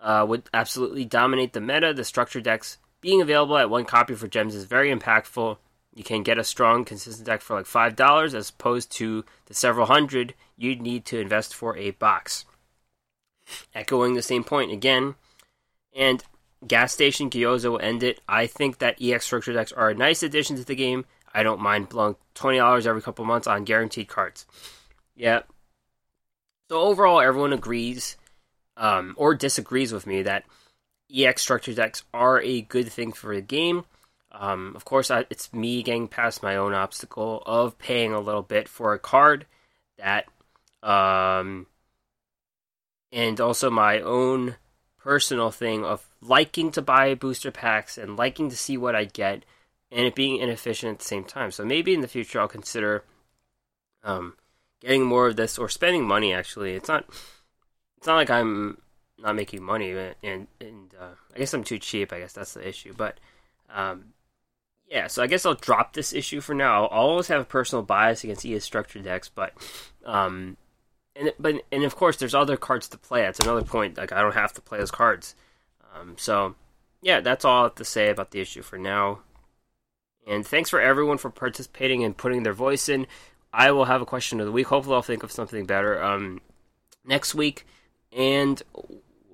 [0.00, 1.94] uh, would absolutely dominate the meta.
[1.94, 5.58] The structure decks being available at one copy for gems is very impactful.
[5.94, 9.54] You can get a strong, consistent deck for like five dollars, as opposed to the
[9.54, 12.44] several hundred you'd need to invest for a box.
[13.74, 15.16] Echoing the same point again,
[15.94, 16.24] and
[16.66, 18.20] gas station Gyoza will end it.
[18.28, 21.04] I think that EX structure decks are a nice addition to the game.
[21.34, 24.46] I don't mind blowing twenty dollars every couple months on guaranteed cards.
[25.14, 25.42] Yeah.
[26.68, 28.16] So overall, everyone agrees
[28.76, 30.44] um, or disagrees with me that
[31.14, 33.84] EX structure decks are a good thing for the game.
[34.32, 38.42] Um, of course, I, it's me getting past my own obstacle of paying a little
[38.42, 39.44] bit for a card
[39.98, 40.24] that,
[40.82, 41.66] um,
[43.12, 44.56] and also my own
[44.98, 49.44] personal thing of liking to buy booster packs and liking to see what I get,
[49.92, 51.50] and it being inefficient at the same time.
[51.50, 53.04] So maybe in the future I'll consider
[54.02, 54.34] um,
[54.80, 56.32] getting more of this or spending money.
[56.32, 57.04] Actually, it's not
[57.98, 58.78] it's not like I'm
[59.18, 62.12] not making money, and and uh, I guess I'm too cheap.
[62.12, 63.18] I guess that's the issue, but.
[63.74, 64.12] Um,
[64.92, 66.84] yeah, so I guess I'll drop this issue for now.
[66.84, 69.54] I'll always have a personal bias against ES structure decks, but
[70.04, 70.58] um,
[71.16, 73.22] and but and of course there's other cards to play.
[73.22, 73.96] That's another point.
[73.96, 75.34] Like I don't have to play those cards.
[75.94, 76.56] Um, so
[77.00, 79.20] yeah, that's all I have to say about the issue for now.
[80.26, 83.06] And thanks for everyone for participating and putting their voice in.
[83.52, 84.68] I will have a question of the week.
[84.68, 86.40] Hopefully, I'll think of something better um,
[87.04, 87.66] next week,
[88.16, 88.62] and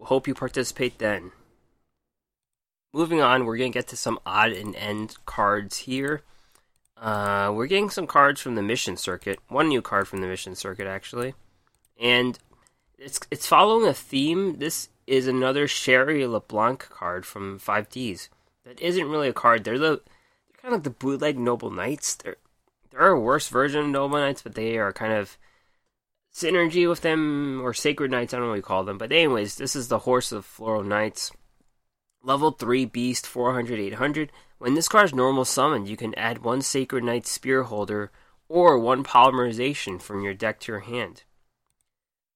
[0.02, 1.32] hope you participate then.
[2.92, 6.22] Moving on, we're going to get to some odd and end cards here.
[6.96, 9.38] Uh, we're getting some cards from the mission circuit.
[9.48, 11.34] One new card from the mission circuit, actually,
[12.00, 12.38] and
[12.98, 14.58] it's it's following a theme.
[14.58, 18.30] This is another Sherry LeBlanc card from Five Ds.
[18.64, 19.62] That isn't really a card.
[19.62, 20.00] They're the
[20.60, 22.16] kind of the bootleg Noble Knights.
[22.16, 22.36] They're
[22.90, 25.36] they're a worse version of Noble Knights, but they are kind of
[26.34, 28.32] synergy with them or Sacred Knights.
[28.32, 30.84] I don't know what you call them, but anyways, this is the Horse of Floral
[30.84, 31.32] Knights.
[32.22, 34.32] Level 3 Beast 400 800.
[34.58, 38.10] When this card is normal summoned, you can add one Sacred Knight Spear Holder
[38.48, 41.22] or one Polymerization from your deck to your hand.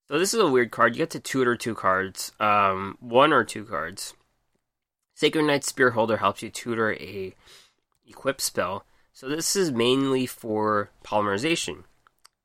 [0.08, 0.94] So this is a weird card.
[0.94, 4.14] You get to tutor two cards, um, one or two cards.
[5.14, 7.34] Sacred Knight Spear Holder helps you tutor a
[8.12, 8.84] equip spell.
[9.12, 11.84] So this is mainly for polymerization.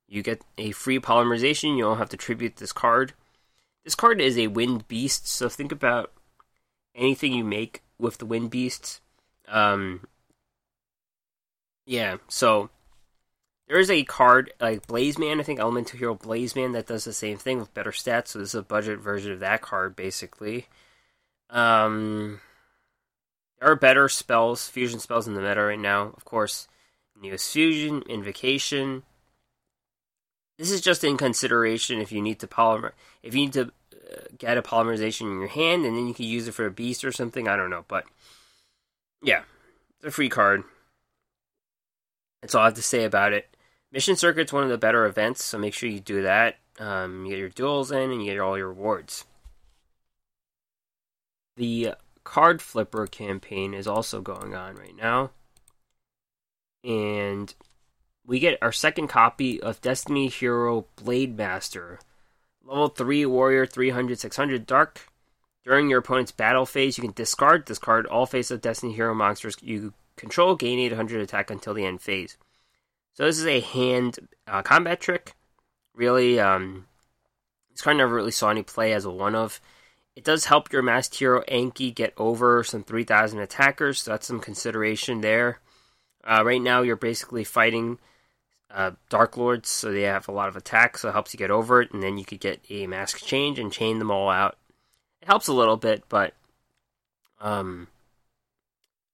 [0.08, 1.78] You get a free polymerization.
[1.78, 3.14] You don't have to tribute this card.
[3.84, 6.12] This card is a wind beast, so think about
[6.94, 9.00] anything you make with the wind beasts.
[9.48, 10.08] Um,
[11.86, 12.70] yeah, so
[13.68, 17.06] there is a card like Blaze Man, I think Elemental Hero Blaze Man, that does
[17.06, 18.30] the same thing with better stats.
[18.30, 20.68] So this is a budget version of that card, basically.
[21.50, 22.42] Um,
[23.60, 26.13] there are better spells, fusion spells in the meta right now.
[26.15, 26.67] Of course,
[27.22, 29.04] Neos Fusion, Invocation.
[30.58, 32.91] This is just in consideration if you need to polymer,
[33.22, 36.26] if you need to uh, get a polymerization in your hand, and then you can
[36.26, 37.48] use it for a beast or something.
[37.48, 38.06] I don't know, but
[39.22, 39.41] yeah,
[39.98, 40.63] it's a free card.
[42.41, 43.56] That's all I have to say about it.
[43.91, 46.58] Mission Circuit's one of the better events, so make sure you do that.
[46.80, 49.26] Um, you get your duels in, and you get all your rewards.
[51.56, 51.93] The
[52.28, 55.32] card flipper campaign is also going on right now.
[56.84, 57.56] And
[58.26, 62.00] we get our second copy of Destiny Hero Blade Master.
[62.66, 65.08] Level 3 Warrior 300 600 Dark.
[65.63, 69.56] During your opponent's battle phase, you can discard, discard all face of Destiny Hero monsters
[69.62, 72.36] you control, gain 800 attack until the end phase.
[73.13, 75.34] So this is a hand uh, combat trick.
[75.96, 76.88] Really, um,
[77.72, 79.62] this card never really saw any play as a one of.
[80.18, 84.40] It does help your masked hero Anki get over some 3,000 attackers, so that's some
[84.40, 85.60] consideration there.
[86.24, 88.00] Uh, right now, you're basically fighting
[88.72, 91.52] uh, Dark Lords, so they have a lot of attack, so it helps you get
[91.52, 94.58] over it, and then you could get a mask change and chain them all out.
[95.22, 96.34] It helps a little bit, but
[97.40, 97.88] um,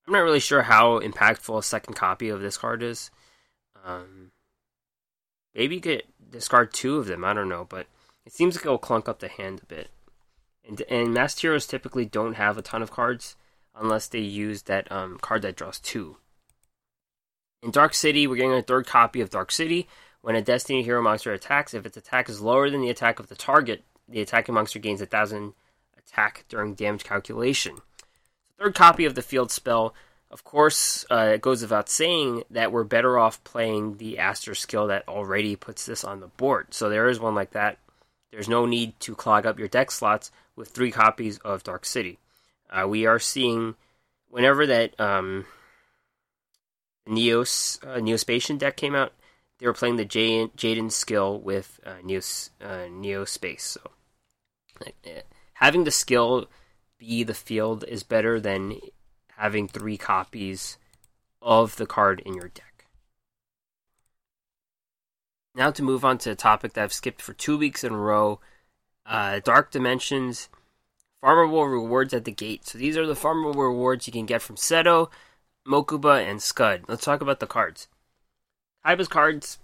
[0.06, 3.10] I'm not really sure how impactful a second copy of this card is.
[3.84, 4.30] Um,
[5.54, 7.88] maybe you could discard two of them, I don't know, but
[8.24, 9.90] it seems like it'll clunk up the hand a bit.
[10.66, 13.36] And and heroes typically don't have a ton of cards
[13.74, 16.16] unless they use that um, card that draws two.
[17.62, 19.88] In Dark City, we're getting a third copy of Dark City.
[20.20, 23.28] When a Destiny hero monster attacks, if its attack is lower than the attack of
[23.28, 25.52] the target, the attacking monster gains a thousand
[25.98, 27.76] attack during damage calculation.
[28.58, 29.94] Third copy of the field spell,
[30.30, 34.86] of course, uh, it goes without saying that we're better off playing the Aster skill
[34.88, 36.72] that already puts this on the board.
[36.72, 37.78] So there is one like that.
[38.34, 42.18] There's no need to clog up your deck slots with three copies of Dark City.
[42.68, 43.76] Uh, we are seeing
[44.28, 45.46] whenever that um,
[47.08, 49.12] Neos uh, Neo-Spacian deck came out,
[49.58, 53.60] they were playing the Jaden skill with uh, Neos uh, Neospace.
[53.60, 53.80] So
[54.84, 55.20] uh,
[55.52, 56.48] having the skill
[56.98, 58.80] be the field is better than
[59.36, 60.76] having three copies
[61.40, 62.73] of the card in your deck.
[65.54, 67.96] Now to move on to a topic that I've skipped for two weeks in a
[67.96, 68.40] row
[69.06, 70.48] uh, Dark Dimensions,
[71.22, 72.66] farmable rewards at the gate.
[72.66, 75.10] So these are the farmable rewards you can get from Seto,
[75.66, 76.84] Mokuba, and Scud.
[76.88, 77.88] Let's talk about the cards.
[78.84, 79.58] Kaiba's cards,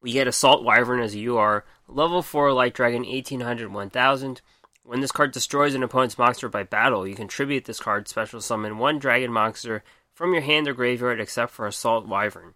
[0.00, 4.40] we get Assault Wyvern as a UR, level 4 Light Dragon 1800 1000.
[4.82, 8.78] When this card destroys an opponent's monster by battle, you contribute this card special summon
[8.78, 9.82] one dragon monster
[10.14, 12.54] from your hand or graveyard except for Assault Wyvern.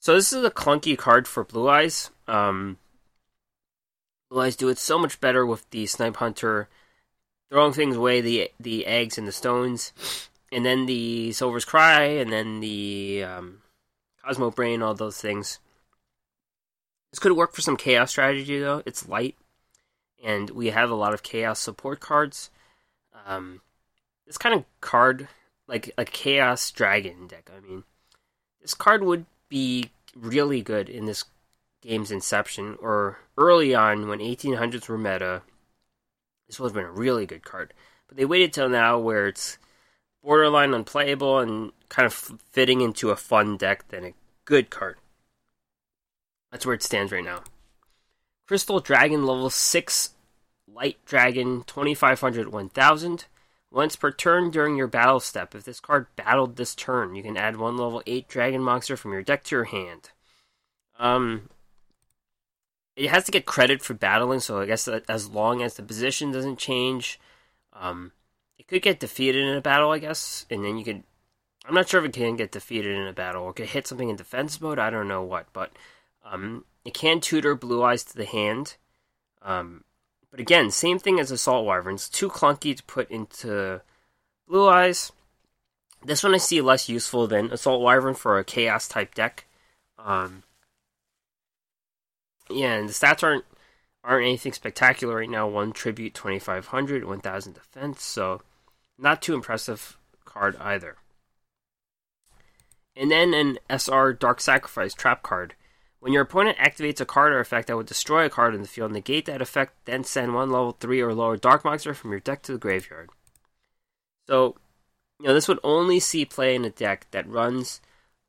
[0.00, 2.10] So this is a clunky card for Blue Eyes.
[2.26, 2.78] Um,
[4.30, 6.70] Blue Eyes do it so much better with the Snipe Hunter
[7.50, 9.92] throwing things away, the the eggs and the stones,
[10.50, 13.60] and then the Silver's Cry, and then the um,
[14.24, 15.58] Cosmo Brain, all those things.
[17.12, 18.82] This could work for some chaos strategy though.
[18.86, 19.36] It's light,
[20.24, 22.48] and we have a lot of chaos support cards.
[23.26, 23.60] Um,
[24.26, 25.28] this kind of card,
[25.68, 27.50] like a chaos dragon deck.
[27.54, 27.84] I mean,
[28.62, 31.24] this card would be really good in this
[31.82, 35.42] game's inception, or early on when 1800s were meta,
[36.46, 37.74] this would have been a really good card.
[38.08, 39.58] But they waited till now where it's
[40.22, 44.96] borderline unplayable and kind of fitting into a fun deck than a good card.
[46.50, 47.44] That's where it stands right now.
[48.46, 50.14] Crystal Dragon level 6
[50.66, 53.24] Light Dragon 2500 1000.
[53.72, 57.36] Once per turn during your battle step, if this card battled this turn, you can
[57.36, 60.10] add one level 8 Dragon monster from your deck to your hand.
[60.98, 61.48] Um,
[62.96, 66.32] it has to get credit for battling, so I guess as long as the position
[66.32, 67.20] doesn't change,
[67.72, 68.12] um,
[68.58, 71.04] it could get defeated in a battle, I guess, and then you could.
[71.66, 74.08] I'm not sure if it can get defeated in a battle or could hit something
[74.08, 74.78] in defense mode.
[74.78, 75.70] I don't know what, but
[76.24, 78.76] um, it can tutor Blue Eyes to the hand.
[79.42, 79.84] Um,
[80.30, 81.94] but again, same thing as Assault Wyvern.
[81.94, 83.80] It's too clunky to put into
[84.46, 85.12] Blue Eyes.
[86.04, 89.46] This one I see less useful than Assault Wyvern for a Chaos type deck.
[89.98, 90.44] Um,
[92.48, 93.44] yeah, and the stats aren't
[94.02, 95.46] aren't anything spectacular right now.
[95.46, 98.40] One tribute, 2500, 1000 defense, so
[98.98, 100.96] not too impressive card either.
[102.96, 105.54] And then an SR Dark Sacrifice trap card.
[106.00, 108.68] When your opponent activates a card or effect that would destroy a card in the
[108.68, 112.20] field, negate that effect, then send one level 3 or lower Dark Monster from your
[112.20, 113.10] deck to the graveyard.
[114.26, 114.56] So,
[115.20, 117.82] you know, this would only see play in a deck that runs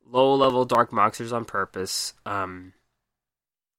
[0.06, 2.12] low level Dark Monsters on purpose.
[2.26, 2.74] Um,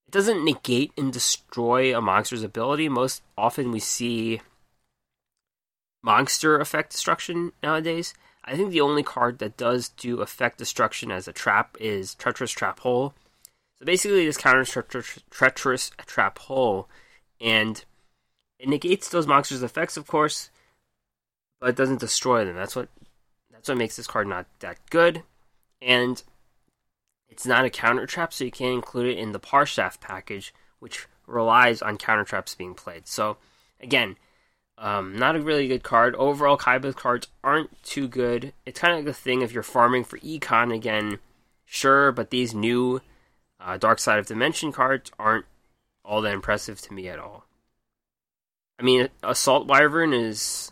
[0.07, 2.89] it doesn't negate and destroy a monster's ability.
[2.89, 4.41] Most often we see
[6.01, 8.15] monster effect destruction nowadays.
[8.43, 12.51] I think the only card that does do effect destruction as a trap is Treacherous
[12.51, 13.13] Trap Hole
[13.83, 14.77] so basically, this counters
[15.29, 16.87] treacherous, trap hole,
[17.41, 17.83] and
[18.57, 20.49] it negates those monsters' effects, of course,
[21.59, 22.55] but it doesn't destroy them.
[22.55, 22.87] That's what
[23.51, 25.23] that's what makes this card not that good,
[25.81, 26.23] and
[27.27, 31.05] it's not a counter trap, so you can't include it in the Parshath package, which
[31.27, 33.05] relies on counter traps being played.
[33.05, 33.35] So
[33.81, 34.15] again,
[34.77, 36.15] um, not a really good card.
[36.15, 38.53] Overall, Kaiba's cards aren't too good.
[38.65, 41.19] It's kind of like the thing if you're farming for econ again,
[41.65, 43.01] sure, but these new
[43.63, 45.45] uh, Dark Side of Dimension cards aren't
[46.03, 47.45] all that impressive to me at all.
[48.77, 50.71] I mean, Assault Wyvern is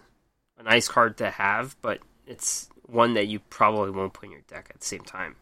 [0.58, 4.42] a nice card to have, but it's one that you probably won't put in your
[4.42, 5.38] deck at the same time.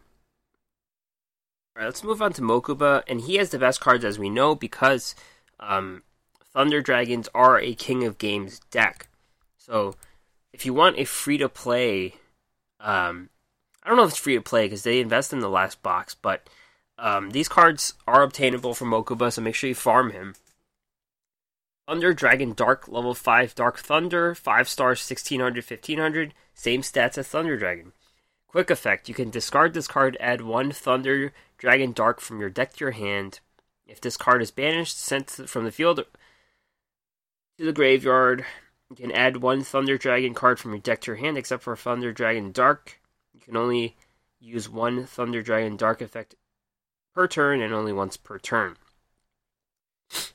[1.76, 4.54] Alright, let's move on to Mokuba, and he has the best cards as we know
[4.54, 5.14] because
[5.58, 6.02] um,
[6.52, 9.08] Thunder Dragons are a King of Games deck.
[9.56, 9.94] So,
[10.52, 12.14] if you want a free to play,
[12.80, 13.30] um,
[13.82, 16.14] I don't know if it's free to play because they invest in the last box,
[16.14, 16.48] but
[17.00, 20.34] um, these cards are obtainable from Mokuba, so make sure you farm him.
[21.88, 27.56] Thunder Dragon Dark, level 5 Dark Thunder, 5 stars, 1600, 1500, same stats as Thunder
[27.56, 27.92] Dragon.
[28.46, 32.74] Quick effect you can discard this card, add 1 Thunder Dragon Dark from your deck
[32.74, 33.40] to your hand.
[33.86, 36.04] If this card is banished, sent from the field
[37.58, 38.44] to the graveyard,
[38.90, 41.74] you can add 1 Thunder Dragon card from your deck to your hand, except for
[41.74, 43.00] Thunder Dragon Dark.
[43.32, 43.96] You can only
[44.38, 46.34] use 1 Thunder Dragon Dark effect
[47.14, 48.76] per turn and only once per turn.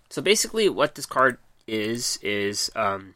[0.10, 3.16] So basically, what this card is is um,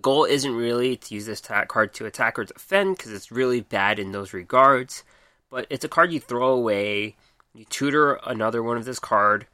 [0.00, 3.98] goal isn't really to use this card to attack or defend because it's really bad
[3.98, 5.04] in those regards.
[5.50, 7.16] But it's a card you throw away.
[7.54, 9.46] You tutor another one of this card.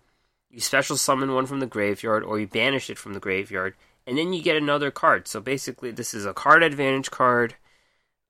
[0.50, 3.74] You special summon one from the graveyard, or you banish it from the graveyard,
[4.06, 5.26] and then you get another card.
[5.26, 7.56] So basically, this is a card advantage card.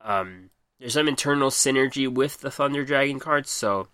[0.00, 0.50] Um,
[0.84, 3.88] there's some internal synergy with the Thunder Dragon cards, so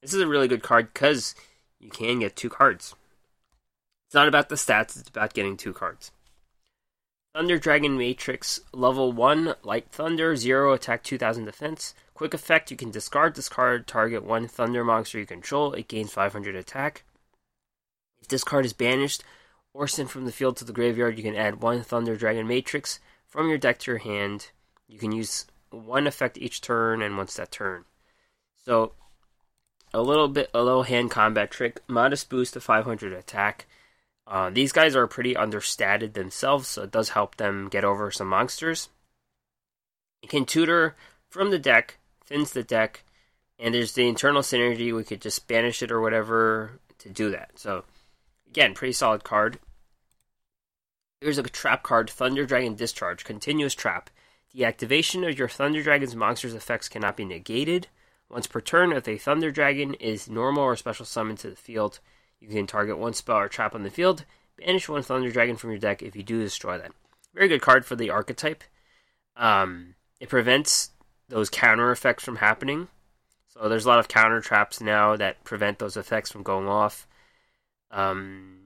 [0.00, 1.34] this is a really good card because
[1.80, 2.94] you can get two cards.
[4.06, 6.12] It's not about the stats, it's about getting two cards.
[7.34, 11.94] Thunder Dragon Matrix, level 1, Light Thunder, 0 attack, 2000 defense.
[12.14, 16.12] Quick effect, you can discard this card, target one Thunder monster you control, it gains
[16.12, 17.02] 500 attack.
[18.22, 19.24] If this card is banished
[19.74, 23.00] or sent from the field to the graveyard, you can add one Thunder Dragon Matrix
[23.26, 24.52] from your deck to your hand.
[24.86, 27.84] You can use one effect each turn and once that turn.
[28.64, 28.92] So
[29.92, 33.66] a little bit, a little hand combat trick, modest boost to 500 attack.
[34.26, 38.28] Uh, these guys are pretty understated themselves, so it does help them get over some
[38.28, 38.88] monsters.
[40.22, 40.94] You can tutor
[41.28, 43.02] from the deck, thins the deck,
[43.58, 44.94] and there's the internal synergy.
[44.94, 47.58] We could just banish it or whatever to do that.
[47.58, 47.84] So,
[48.48, 49.58] again, pretty solid card.
[51.20, 54.10] Here's a trap card Thunder Dragon Discharge, continuous trap.
[54.52, 57.86] The activation of your Thunder Dragon's monster's effects cannot be negated.
[58.28, 62.00] Once per turn, if a Thunder Dragon is normal or special summoned to the field,
[62.40, 64.24] you can target one spell or trap on the field,
[64.56, 66.92] banish one Thunder Dragon from your deck if you do destroy that.
[67.34, 68.64] Very good card for the archetype.
[69.36, 70.90] Um, it prevents
[71.28, 72.88] those counter effects from happening.
[73.48, 77.06] So there's a lot of counter traps now that prevent those effects from going off.
[77.90, 78.58] Um,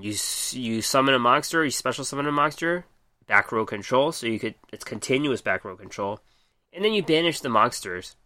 [0.00, 0.14] you
[0.52, 2.84] you summon a monster, you special summon a monster,
[3.26, 6.20] back row control, so you could it's continuous back row control,
[6.72, 8.16] and then you banish the monsters.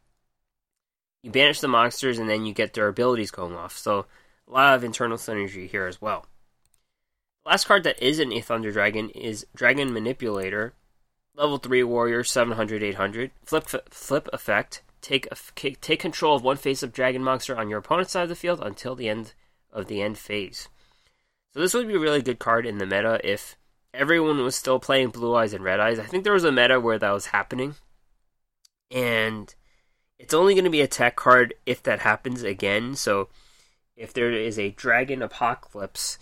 [1.23, 3.77] You banish the monsters, and then you get their abilities going off.
[3.77, 4.07] So
[4.49, 6.27] a lot of internal synergy here as well.
[7.45, 10.73] Last card that isn't a Thunder Dragon is Dragon Manipulator,
[11.37, 14.83] level three warrior, 700 800 flip flip effect.
[15.01, 18.35] Take take control of one face of dragon monster on your opponent's side of the
[18.35, 19.35] field until the end
[19.73, 20.69] of the end phase.
[21.55, 23.57] So this would be a really good card in the meta if
[23.97, 25.99] everyone was still playing Blue Eyes and Red Eyes.
[25.99, 27.75] I think there was a meta where that was happening.
[28.91, 29.53] And
[30.19, 32.95] it's only going to be a tech card if that happens again.
[32.95, 33.29] So
[33.97, 36.19] if there is a Dragon Apocalypse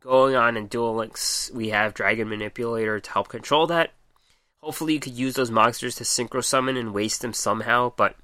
[0.00, 3.92] going on in Duel Links, we have Dragon Manipulator to help control that.
[4.58, 8.16] Hopefully, you could use those monsters to synchro summon and waste them somehow, but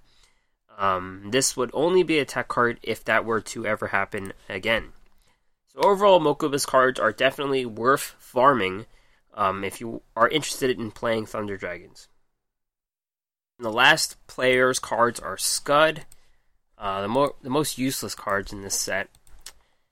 [0.77, 4.93] um, this would only be a tech card if that were to ever happen again.
[5.77, 8.87] So overall, Mokuba's cards are definitely worth farming
[9.35, 12.09] um, if you are interested in playing Thunder Dragons.
[13.59, 16.07] And the last player's cards are Scud,
[16.79, 19.09] Uh, the, more, the most useless cards in this set.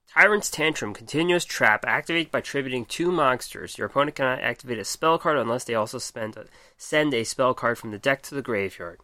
[0.08, 3.76] Tyrant's Tantrum, continuous trap, activate by tributing two monsters.
[3.76, 7.52] Your opponent cannot activate a spell card unless they also spend a, send a spell
[7.52, 9.00] card from the deck to the graveyard.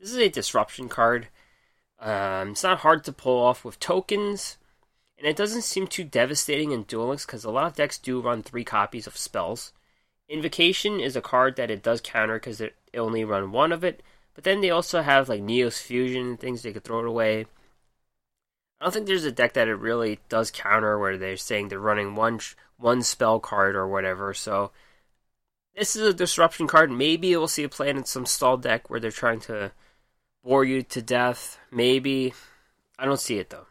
[0.00, 1.28] This is a disruption card.
[2.00, 4.56] Um, it's not hard to pull off with tokens,
[5.18, 8.20] and it doesn't seem too devastating in Duel Links because a lot of decks do
[8.20, 9.72] run three copies of spells.
[10.28, 14.02] Invocation is a card that it does counter because it, only run one of it,
[14.34, 17.46] but then they also have like Neos Fusion and things they could throw it away.
[18.80, 21.80] I don't think there's a deck that it really does counter where they're saying they're
[21.80, 22.40] running one
[22.76, 24.32] one spell card or whatever.
[24.34, 24.70] So
[25.74, 26.90] this is a disruption card.
[26.90, 29.72] Maybe we'll see a play in some stall deck where they're trying to
[30.44, 31.58] bore you to death.
[31.72, 32.34] Maybe
[32.98, 33.67] I don't see it though.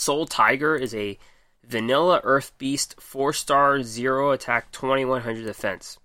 [0.00, 1.18] Soul Tiger is a
[1.62, 5.98] vanilla Earth Beast, four star, zero attack, twenty one hundred defense.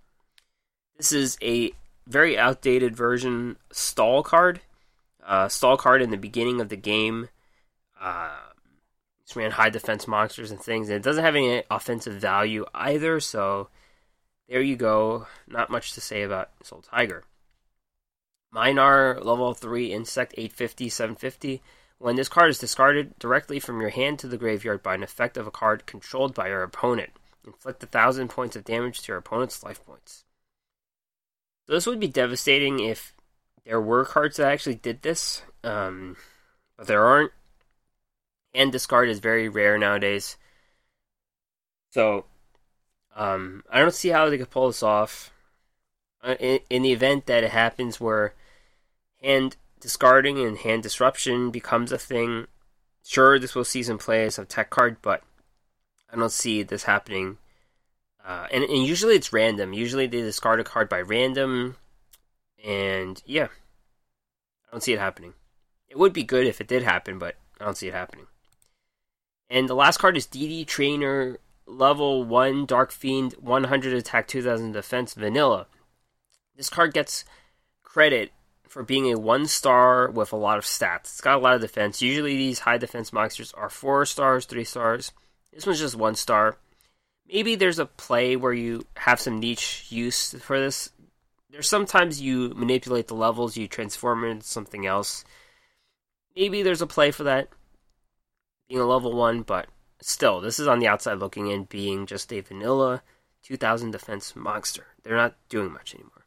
[0.97, 1.71] This is a
[2.05, 4.59] very outdated version stall card.
[5.25, 7.29] Uh, stall card in the beginning of the game.
[7.97, 8.35] Uh,
[9.23, 13.21] just ran high defense monsters and things, and it doesn't have any offensive value either.
[13.21, 13.69] So
[14.49, 15.25] there you go.
[15.47, 17.23] Not much to say about Soul Tiger.
[18.51, 21.61] Minar level 3 Insect 850 750.
[21.97, 25.37] When this card is discarded directly from your hand to the graveyard by an effect
[25.37, 27.11] of a card controlled by your opponent,
[27.45, 30.25] inflict a thousand points of damage to your opponent's life points.
[31.65, 33.13] So this would be devastating if
[33.65, 36.17] there were cards that actually did this, um,
[36.77, 37.31] but there aren't.
[38.53, 40.37] Hand discard is very rare nowadays.
[41.91, 42.25] So,
[43.15, 45.31] um, I don't see how they could pull this off.
[46.21, 48.33] Uh, in, in the event that it happens where
[49.21, 52.47] hand discarding and hand disruption becomes a thing,
[53.03, 55.23] sure, this will see some play as a tech card, but
[56.11, 57.37] I don't see this happening
[58.25, 59.73] uh, and, and usually it's random.
[59.73, 61.75] Usually they discard a card by random.
[62.63, 65.33] And yeah, I don't see it happening.
[65.87, 68.25] It would be good if it did happen, but I don't see it happening.
[69.47, 75.13] And the last card is DD Trainer, level 1, Dark Fiend, 100 attack, 2000 defense,
[75.13, 75.67] vanilla.
[76.57, 77.25] This card gets
[77.83, 78.31] credit
[78.75, 81.05] for being a 1 star with a lot of stats.
[81.05, 82.01] It's got a lot of defense.
[82.01, 85.13] Usually these high defense monsters are 4 stars, 3 stars.
[85.53, 86.57] This one's just 1 star
[87.31, 90.89] maybe there's a play where you have some niche use for this.
[91.49, 95.23] There's sometimes you manipulate the levels, you transform it into something else.
[96.35, 97.47] Maybe there's a play for that,
[98.67, 99.67] being a level one, but
[100.01, 103.03] still, this is on the outside looking in, being just a vanilla
[103.43, 104.87] 2000 defense monster.
[105.03, 106.24] They're not doing much anymore.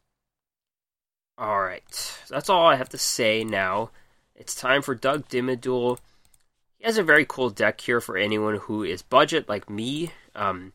[1.41, 3.91] Alright, that's all I have to say now.
[4.35, 5.99] It's time for Doug Dimmaduel.
[6.79, 10.11] He has a very cool deck here for anyone who is budget like me.
[10.35, 10.73] Um,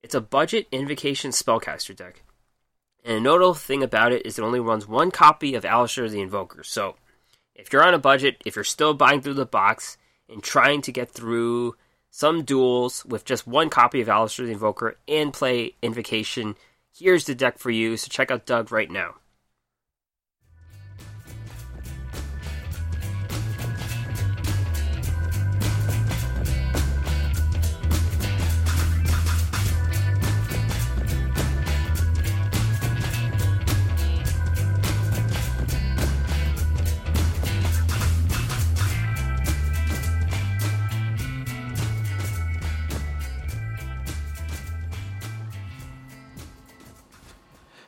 [0.00, 2.22] it's a budget invocation spellcaster deck.
[3.04, 6.20] And a notable thing about it is it only runs one copy of Aleister the
[6.20, 6.62] Invoker.
[6.62, 6.94] So,
[7.56, 9.96] if you're on a budget, if you're still buying through the box
[10.28, 11.74] and trying to get through
[12.10, 16.54] some duels with just one copy of Aleister the Invoker and play Invocation,
[16.96, 17.96] here's the deck for you.
[17.96, 19.16] So check out Doug right now.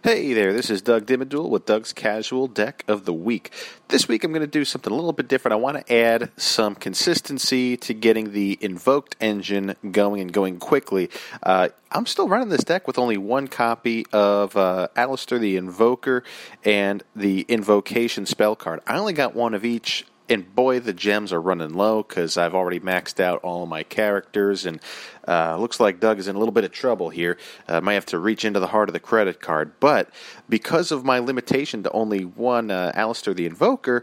[0.06, 3.50] Hey there, this is Doug Dimmaduel with Doug's Casual Deck of the Week.
[3.88, 5.54] This week I'm going to do something a little bit different.
[5.54, 11.10] I want to add some consistency to getting the invoked engine going and going quickly.
[11.42, 16.22] Uh, I'm still running this deck with only one copy of uh, Aleister the Invoker
[16.64, 18.82] and the Invocation spell card.
[18.86, 22.54] I only got one of each and boy, the gems are running low because I've
[22.54, 24.80] already maxed out all my characters, and
[25.26, 27.38] uh, looks like Doug is in a little bit of trouble here.
[27.68, 30.10] Uh, might have to reach into the heart of the credit card, but
[30.48, 34.02] because of my limitation to only one uh, Aleister the Invoker,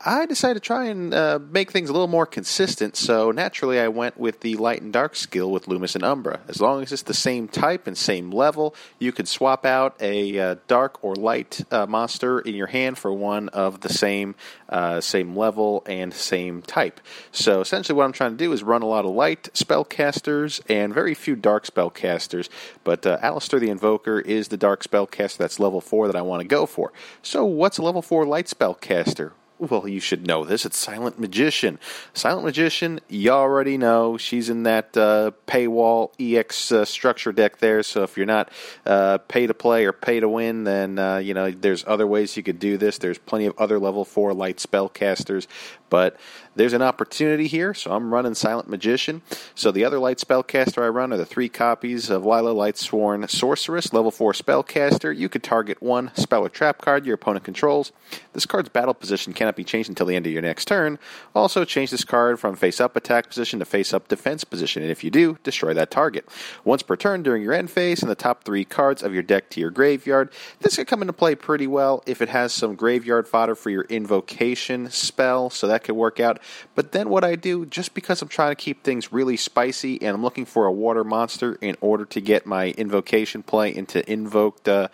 [0.00, 3.88] I decided to try and uh, make things a little more consistent, so naturally I
[3.88, 6.38] went with the light and dark skill with Lumis and Umbra.
[6.46, 10.38] As long as it's the same type and same level, you could swap out a
[10.38, 14.36] uh, dark or light uh, monster in your hand for one of the same
[14.68, 17.00] uh, same level and same type.
[17.32, 20.94] So essentially, what I'm trying to do is run a lot of light spellcasters and
[20.94, 22.48] very few dark spellcasters.
[22.84, 26.42] But uh, Aleister the Invoker is the dark spellcaster that's level four that I want
[26.42, 26.92] to go for.
[27.20, 29.32] So what's a level four light spellcaster?
[29.58, 30.64] Well, you should know this.
[30.64, 31.78] It's Silent Magician.
[32.14, 37.82] Silent Magician, you already know she's in that uh, paywall EX uh, structure deck there.
[37.82, 38.50] So if you're not
[38.86, 42.36] uh, pay to play or pay to win, then uh, you know there's other ways
[42.36, 42.98] you could do this.
[42.98, 45.46] There's plenty of other level four light spellcasters,
[45.90, 46.16] but
[46.58, 49.22] there's an opportunity here, so I'm running Silent Magician.
[49.54, 53.92] So the other light spellcaster I run are the three copies of Lyla Lightsworn Sorceress,
[53.92, 55.16] level 4 spellcaster.
[55.16, 57.92] You could target one spell or trap card your opponent controls.
[58.32, 60.98] This card's battle position cannot be changed until the end of your next turn.
[61.32, 64.90] Also, change this card from face up attack position to face up defense position, and
[64.90, 66.28] if you do, destroy that target.
[66.64, 69.48] Once per turn during your end phase, and the top three cards of your deck
[69.50, 70.32] to your graveyard.
[70.58, 73.84] This could come into play pretty well if it has some graveyard fodder for your
[73.84, 76.40] invocation spell, so that could work out.
[76.74, 80.14] But then what I do, just because I'm trying to keep things really spicy and
[80.14, 84.68] I'm looking for a water monster in order to get my invocation play into invoked
[84.68, 84.88] uh,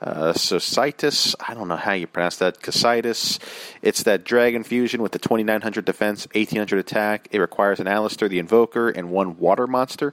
[0.00, 1.34] uh, Societus.
[1.46, 2.60] I don't know how you pronounce that.
[2.60, 3.38] Casitis.
[3.82, 7.28] It's that dragon fusion with the 2900 defense, 1800 attack.
[7.30, 10.12] It requires an Aleister the Invoker and one water monster.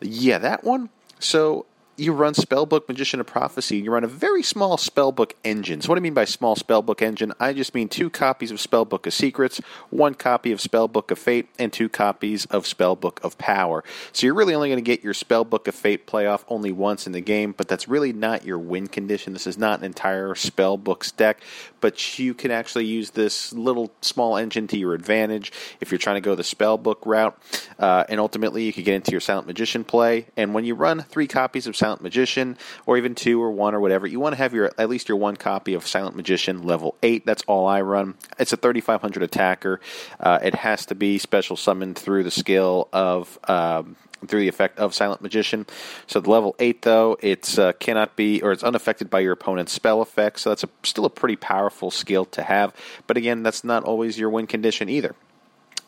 [0.00, 0.90] Yeah, that one.
[1.18, 1.66] So
[1.98, 3.76] you run Spellbook Magician of Prophecy.
[3.76, 5.80] And you run a very small Spellbook engine.
[5.80, 7.32] So, what I mean by small Spellbook engine?
[7.40, 11.48] I just mean two copies of Spellbook of Secrets, one copy of Spellbook of Fate,
[11.58, 13.82] and two copies of Spellbook of Power.
[14.12, 17.12] So, you're really only going to get your Spellbook of Fate playoff only once in
[17.12, 19.32] the game, but that's really not your win condition.
[19.32, 21.40] This is not an entire Spellbooks deck,
[21.80, 26.16] but you can actually use this little small engine to your advantage if you're trying
[26.16, 27.36] to go the Spellbook route.
[27.78, 30.26] Uh, and ultimately, you can get into your Silent Magician play.
[30.36, 33.74] And when you run three copies of Silent Silent Magician, or even two or one
[33.74, 34.06] or whatever.
[34.06, 37.24] You want to have your at least your one copy of Silent Magician level eight.
[37.24, 38.14] That's all I run.
[38.38, 39.80] It's a 3500 attacker.
[40.20, 43.38] Uh, it has to be special summoned through the skill of.
[43.48, 45.64] Um, through the effect of Silent Magician.
[46.08, 49.72] So the level eight, though, it's uh, cannot be or it's unaffected by your opponent's
[49.72, 50.42] spell effects.
[50.42, 52.74] So that's a, still a pretty powerful skill to have.
[53.06, 55.14] But again, that's not always your win condition either.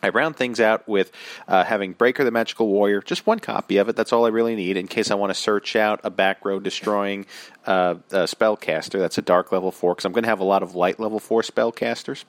[0.03, 1.12] I round things out with
[1.48, 3.96] uh, having Breaker the Magical Warrior, just one copy of it.
[3.96, 6.61] That's all I really need in case I want to search out a back row
[6.61, 7.26] destroying
[7.66, 8.98] uh, spellcaster.
[8.98, 11.18] That's a dark level four because I'm going to have a lot of light level
[11.18, 12.24] four spellcasters.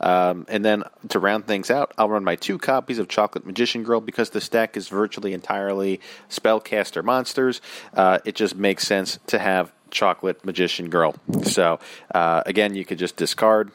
[0.00, 3.82] Um, and then to round things out, I'll run my two copies of Chocolate Magician
[3.82, 6.00] Girl because the stack is virtually entirely
[6.30, 7.60] spellcaster monsters.
[7.94, 11.14] Uh, it just makes sense to have Chocolate Magician Girl.
[11.42, 11.80] So
[12.14, 13.70] uh, again, you could just discard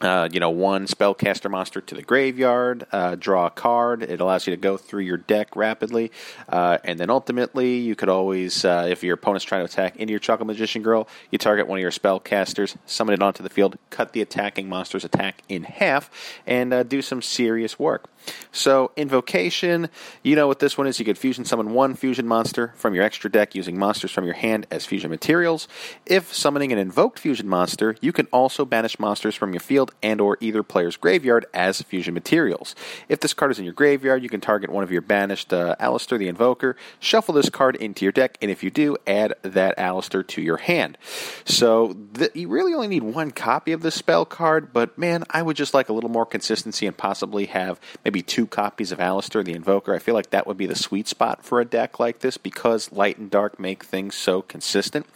[0.00, 4.02] uh, you know, one spellcaster monster to the graveyard, uh, draw a card.
[4.02, 6.10] It allows you to go through your deck rapidly,
[6.48, 10.12] uh, and then ultimately you could always, uh, if your opponent's trying to attack into
[10.12, 13.76] your Chocolate Magician Girl, you target one of your spellcasters, summon it onto the field,
[13.90, 16.10] cut the attacking monster's attack in half,
[16.46, 18.08] and uh, do some serious work.
[18.52, 19.88] So, Invocation,
[20.22, 20.98] you know what this one is.
[20.98, 24.34] You could fusion summon one fusion monster from your extra deck using monsters from your
[24.34, 25.68] hand as fusion materials.
[26.04, 30.20] If summoning an invoked fusion monster, you can also banish monsters from your field and
[30.20, 32.74] or either player's graveyard as fusion materials.
[33.08, 35.76] If this card is in your graveyard, you can target one of your banished uh,
[35.80, 39.76] Aleister the Invoker, shuffle this card into your deck, and if you do, add that
[39.76, 40.98] Aleister to your hand.
[41.44, 45.42] So, the, you really only need one copy of this spell card, but man, I
[45.42, 49.44] would just like a little more consistency and possibly have maybe two copies of Aleister
[49.44, 49.94] the Invoker.
[49.94, 52.92] I feel like that would be the sweet spot for a deck like this because
[52.92, 55.06] light and dark make things so consistent.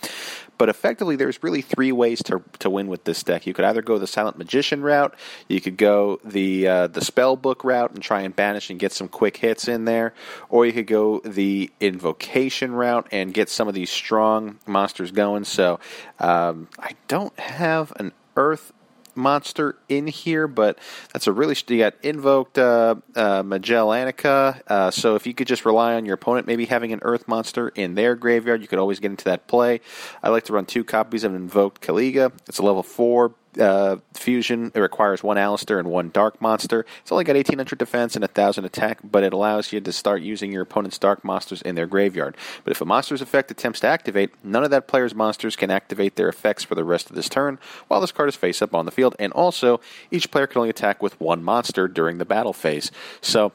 [0.57, 3.47] But effectively, there's really three ways to, to win with this deck.
[3.47, 5.15] You could either go the Silent Magician route,
[5.49, 8.93] you could go the uh, the Spell Book route and try and banish and get
[8.93, 10.15] some quick hits in there,
[10.49, 15.45] or you could go the Invocation route and get some of these strong monsters going.
[15.45, 15.81] So
[16.19, 18.73] um, I don't have an Earth
[19.17, 20.79] monster in here, but
[21.13, 24.61] that's a really you got invoked uh, uh, Magellanica.
[24.67, 27.69] Uh, so if you could just rely on your opponent maybe having an Earth monster
[27.69, 29.81] in their graveyard, you could always get into that play.
[30.23, 32.33] I like to run two copies of an invoked Caliga.
[32.49, 34.73] It's a level four uh, fusion.
[34.75, 36.87] It requires one Aleister and one Dark Monster.
[37.03, 40.53] It's only got 1800 defense and 1000 attack, but it allows you to start using
[40.53, 42.37] your opponent's Dark Monsters in their graveyard.
[42.65, 46.17] But if a monster's effect attempts to activate, none of that player's monsters can activate
[46.17, 48.87] their effects for the rest of this turn while this card is face up on
[48.87, 49.17] the field.
[49.19, 49.81] And also,
[50.11, 52.91] each player can only attack with one monster during the battle phase.
[53.21, 53.53] So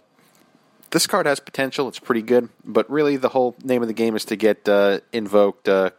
[0.92, 1.88] this card has potential.
[1.88, 5.00] It's pretty good, but really the whole name of the game is to get uh,
[5.12, 5.92] invoked uh,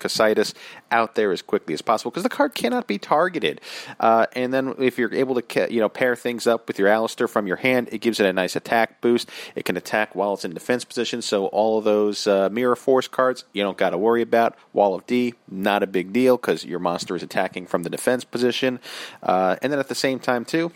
[0.91, 3.61] out there as quickly as possible because the card cannot be targeted.
[3.99, 7.29] Uh, and then if you're able to you know pair things up with your Aleister
[7.29, 9.29] from your hand, it gives it a nice attack boost.
[9.55, 13.09] It can attack while it's in defense position, so all of those uh, Mirror Force
[13.09, 14.57] cards you don't got to worry about.
[14.73, 18.25] Wall of D, not a big deal because your monster is attacking from the defense
[18.25, 18.81] position.
[19.23, 20.73] Uh, and then at the same time too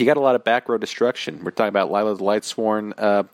[0.00, 1.44] you got a lot of back row destruction.
[1.44, 3.24] We're talking about Lyla the Lightsworn, uh,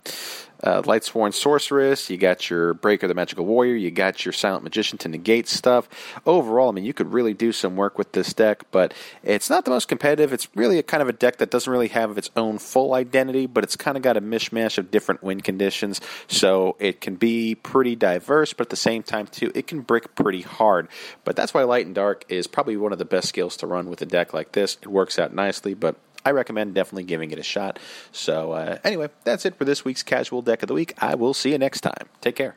[0.63, 2.11] uh, Lightsworn Sorceress.
[2.11, 3.77] You got your Breaker the Magical Warrior.
[3.77, 5.89] You got your Silent Magician to negate stuff.
[6.27, 9.65] Overall, I mean, you could really do some work with this deck, but it's not
[9.65, 10.33] the most competitive.
[10.33, 13.47] It's really a kind of a deck that doesn't really have its own full identity,
[13.47, 16.01] but it's kind of got a mishmash of different win conditions.
[16.27, 20.15] So it can be pretty diverse, but at the same time, too, it can brick
[20.15, 20.89] pretty hard.
[21.25, 23.89] But that's why Light and Dark is probably one of the best skills to run
[23.89, 24.79] with a deck like this.
[24.83, 25.97] It works out nicely, but
[26.27, 27.79] I recommend definitely giving it a shot.
[28.11, 30.93] So, uh, anyway, that's it for this week's Casual Deck of the Week.
[30.99, 32.09] I will see you next time.
[32.21, 32.57] Take care.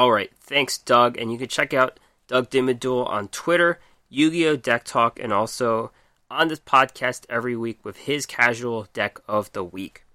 [0.00, 1.18] All right, thanks, Doug.
[1.18, 4.56] And you can check out Doug Dimmaduel on Twitter, Yu Gi Oh!
[4.56, 5.92] Deck Talk, and also
[6.30, 10.06] on this podcast every week with his casual deck of the week.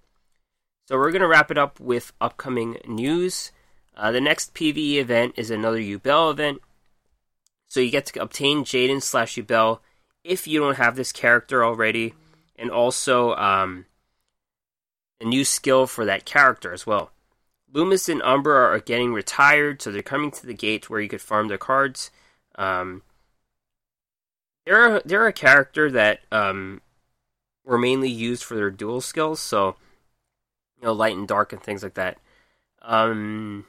[0.87, 3.51] So we're going to wrap it up with upcoming news.
[3.95, 6.61] Uh, the next PvE event is another Yubel event.
[7.67, 9.81] So you get to obtain Jaden slash Yubel
[10.23, 12.15] if you don't have this character already,
[12.55, 13.85] and also um,
[15.21, 17.11] a new skill for that character as well.
[17.75, 21.21] Lumis and Umbra are getting retired, so they're coming to the gate where you could
[21.21, 22.09] farm their cards.
[22.55, 23.03] Um,
[24.65, 26.81] they're they're a character that um,
[27.65, 29.75] were mainly used for their dual skills, so
[30.79, 32.17] you know, light and dark and things like that.
[32.81, 33.65] Um,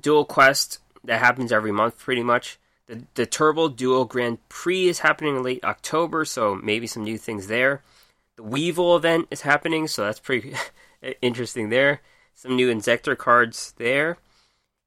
[0.00, 2.60] dual quest that happens every month, pretty much.
[2.86, 7.18] The the Turbo Duo Grand Prix is happening in late October, so maybe some new
[7.18, 7.82] things there.
[8.36, 10.54] The Weevil event is happening, so that's pretty
[11.20, 12.00] interesting there
[12.36, 14.18] some new Inzektor cards there,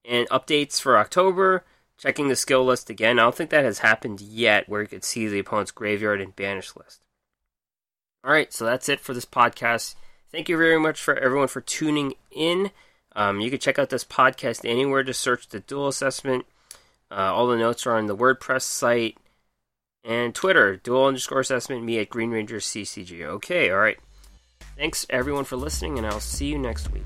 [0.05, 1.65] and updates for October.
[1.97, 3.19] Checking the skill list again.
[3.19, 6.33] I don't think that has happened yet, where you could see the opponent's graveyard and
[6.33, 7.01] banish list.
[8.23, 9.95] All right, so that's it for this podcast.
[10.31, 12.71] Thank you very much for everyone for tuning in.
[13.17, 15.03] Um, you can check out this podcast anywhere.
[15.03, 16.45] Just search the Dual Assessment.
[17.11, 19.17] Uh, all the notes are on the WordPress site
[20.03, 23.23] and Twitter, dual underscore assessment, me at Green Ranger CCG.
[23.23, 23.97] Okay, all right.
[24.77, 27.03] Thanks everyone for listening, and I'll see you next week.